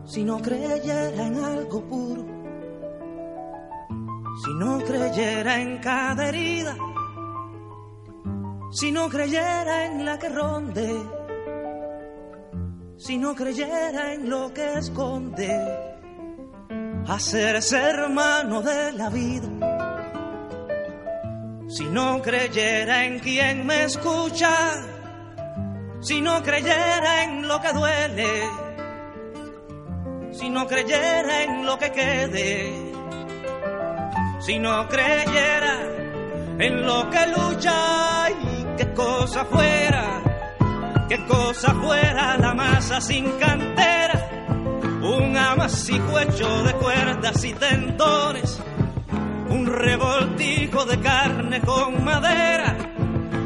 si 0.04 0.24
no 0.24 0.42
creyera 0.42 1.28
en 1.28 1.36
algo 1.36 1.80
puro, 1.84 2.26
si 4.44 4.54
no 4.56 4.80
creyera 4.80 5.62
en 5.62 5.78
cada 5.78 6.30
herida, 6.30 6.76
si 8.72 8.92
no 8.92 9.08
creyera 9.08 9.86
en 9.86 10.06
la 10.06 10.18
que 10.18 10.30
ronde, 10.30 10.90
si 12.98 13.20
no 13.20 13.36
creyera 13.36 14.16
en 14.16 14.28
lo 14.28 14.52
que 14.52 14.74
esconde 14.80 15.52
hacerse 17.08 17.78
hermano 17.78 18.64
de 18.64 18.92
la 18.94 19.10
vida. 19.12 19.63
Si 21.68 21.86
no 21.86 22.22
creyera 22.22 23.06
en 23.06 23.20
quien 23.20 23.66
me 23.66 23.86
escucha, 23.86 24.72
si 26.02 26.22
no 26.22 26.42
creyera 26.44 27.24
en 27.24 27.48
lo 27.48 27.60
que 27.62 27.74
duele, 27.74 28.44
si 30.32 30.50
no 30.50 30.68
creyera 30.68 31.44
en 31.44 31.66
lo 31.66 31.78
que 31.78 31.92
quede, 31.92 32.74
si 34.40 34.60
no 34.60 34.88
creyera 34.88 35.80
en 36.60 36.86
lo 36.86 37.10
que 37.10 37.28
lucha 37.28 38.30
y 38.30 38.66
qué 38.78 38.94
cosa 38.94 39.46
fuera, 39.46 40.22
qué 41.10 41.26
cosa 41.26 41.74
fuera 41.74 42.38
la 42.38 42.54
masa 42.54 43.02
sin 43.02 43.32
cantera 43.40 44.34
un 45.04 45.36
amasijo 45.36 46.20
hecho 46.20 46.64
de 46.64 46.74
cuerdas 46.74 47.44
y 47.44 47.54
tendones, 47.54 48.60
un 49.54 49.68
revoltijo 49.68 50.84
de 50.86 51.00
carne 51.00 51.62
con 51.62 52.04
madera, 52.04 52.76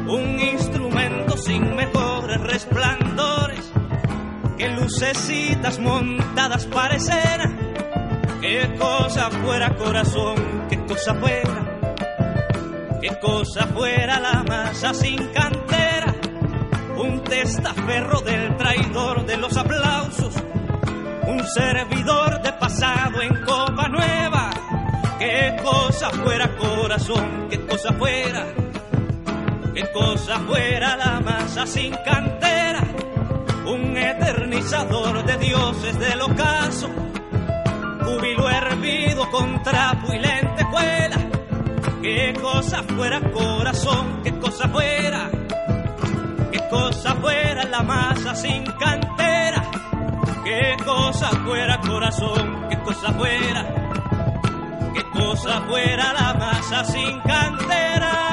un 0.08 0.40
instrumento 0.40 1.36
sin 1.36 1.76
mejores 1.76 2.40
resplandores, 2.40 3.70
que 4.56 4.68
lucecitas 4.70 5.78
montadas 5.78 6.64
parecen, 6.66 7.58
qué 8.40 8.74
cosa 8.78 9.30
fuera 9.30 9.76
corazón, 9.76 10.66
qué 10.70 10.78
cosa 10.86 11.14
fuera, 11.14 11.80
qué 13.02 13.10
cosa 13.20 13.66
fuera 13.66 14.18
la 14.18 14.44
masa 14.44 14.94
sin 14.94 15.28
cantera, 15.28 16.14
un 16.96 17.22
testaferro 17.22 18.22
del 18.22 18.56
traidor 18.56 19.26
de 19.26 19.36
los 19.36 19.54
aplausos 19.56 20.34
un 21.28 21.44
servidor 21.46 22.40
de 22.42 22.52
pasado 22.54 23.20
en 23.20 23.44
copa 23.44 23.88
nueva. 23.88 24.37
Qué 25.18 25.56
cosa 25.62 26.10
fuera 26.10 26.56
corazón, 26.56 27.48
qué 27.50 27.66
cosa 27.66 27.92
fuera, 27.94 28.46
qué 29.74 29.90
cosa 29.92 30.38
fuera 30.40 30.96
la 30.96 31.20
masa 31.20 31.66
sin 31.66 31.92
cantera, 32.04 32.84
un 33.66 33.96
eternizador 33.96 35.24
de 35.24 35.36
dioses 35.38 35.98
del 35.98 36.20
ocaso, 36.20 36.88
júbilo 38.04 38.48
hervido 38.48 39.28
con 39.30 39.60
trapo 39.62 40.12
y 40.12 40.18
lentejuela. 40.18 41.16
Qué 42.00 42.32
cosa 42.40 42.84
fuera 42.84 43.20
corazón, 43.32 44.20
qué 44.22 44.38
cosa 44.38 44.68
fuera, 44.68 45.30
qué 46.52 46.60
cosa 46.70 47.14
fuera 47.16 47.64
la 47.64 47.82
masa 47.82 48.34
sin 48.36 48.64
cantera. 48.64 49.28
Qué 50.44 50.76
cosa 50.82 51.28
fuera 51.44 51.78
corazón, 51.80 52.68
qué 52.70 52.78
cosa 52.78 53.12
fuera, 53.12 53.66
qué 54.92 55.02
cosa 55.12 55.62
fuera 55.68 56.12
la 56.12 56.34
masa 56.34 56.84
sin 56.84 57.20
cantera. 57.20 58.28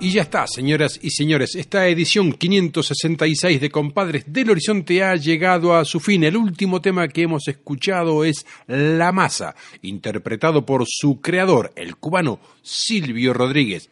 Y 0.00 0.12
ya 0.12 0.22
está, 0.22 0.46
señoras 0.46 0.98
y 1.02 1.10
señores, 1.10 1.54
esta 1.56 1.86
edición 1.88 2.32
566 2.32 3.60
de 3.60 3.68
Compadres 3.68 4.24
del 4.26 4.50
Horizonte 4.50 5.02
ha 5.02 5.16
llegado 5.16 5.76
a 5.76 5.84
su 5.84 5.98
fin. 5.98 6.24
El 6.24 6.36
último 6.36 6.80
tema 6.80 7.08
que 7.08 7.22
hemos 7.22 7.48
escuchado 7.48 8.24
es 8.24 8.46
La 8.68 9.12
Masa, 9.12 9.56
interpretado 9.82 10.64
por 10.64 10.84
su 10.86 11.20
creador, 11.20 11.72
el 11.74 11.96
cubano 11.96 12.38
Silvio 12.62 13.34
Rodríguez. 13.34 13.90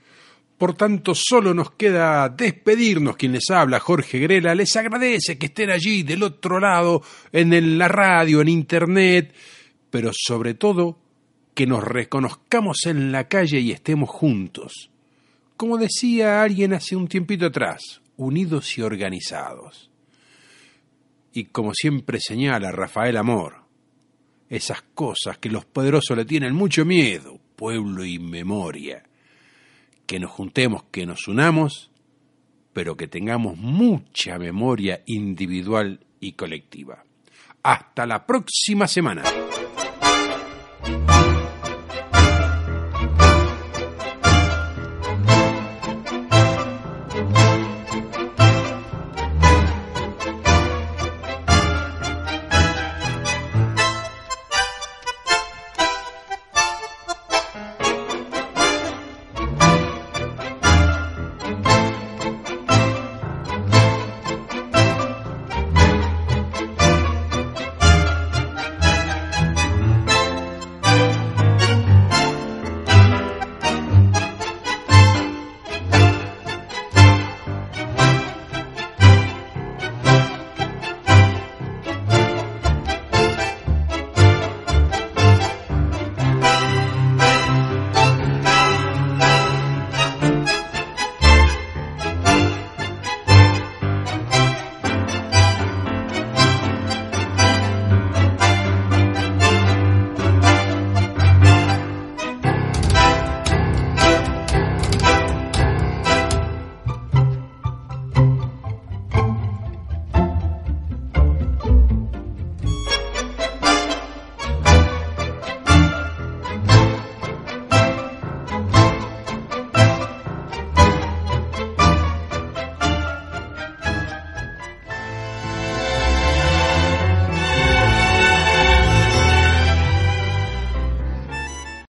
Por 0.59 0.75
tanto, 0.75 1.15
solo 1.15 1.53
nos 1.53 1.73
queda 1.73 2.29
despedirnos. 2.31 3.17
Quien 3.17 3.33
les 3.33 3.51
habla, 3.51 3.79
Jorge 3.79 4.19
Grela, 4.19 4.55
les 4.55 4.75
agradece 4.77 5.37
que 5.37 5.47
estén 5.47 5.71
allí 5.71 6.03
del 6.03 6.23
otro 6.23 6.59
lado, 6.59 7.03
en 7.31 7.77
la 7.77 7.89
radio, 7.89 8.41
en 8.41 8.49
internet, 8.49 9.35
pero 9.91 10.11
sobre 10.15 10.55
todo 10.55 10.99
que 11.55 11.67
nos 11.67 11.85
reconozcamos 11.85 12.87
en 12.87 13.13
la 13.13 13.29
calle 13.29 13.61
y 13.61 13.73
estemos 13.73 14.09
juntos. 14.09 14.91
Como 15.59 15.77
decía 15.77 16.43
alguien 16.43 16.73
hace 16.73 16.97
un 16.97 17.09
tiempito 17.09 17.47
atrás, 17.47 18.01
unidos 18.17 18.79
y 18.79 18.83
organizados. 18.83 19.91
Y 21.35 21.45
como 21.45 21.75
siempre 21.75 22.19
señala 22.19 22.73
Rafael 22.73 23.19
Amor, 23.19 23.57
esas 24.49 24.83
cosas 24.95 25.37
que 25.39 25.51
los 25.51 25.67
poderosos 25.67 26.17
le 26.17 26.25
tienen 26.25 26.55
mucho 26.55 26.87
miedo, 26.87 27.39
pueblo 27.57 28.07
y 28.07 28.19
memoria 28.19 29.03
que 30.07 30.21
nos 30.21 30.31
juntemos, 30.31 30.85
que 30.91 31.07
nos 31.07 31.29
unamos, 31.29 31.91
pero 32.73 32.97
que 32.97 33.09
tengamos 33.09 33.57
mucha 33.57 34.39
memoria 34.39 35.03
individual 35.07 36.01
y 36.21 36.33
colectiva. 36.33 37.05
Hasta 37.63 38.07
la 38.07 38.25
próxima 38.27 38.87
semana. 38.87 39.23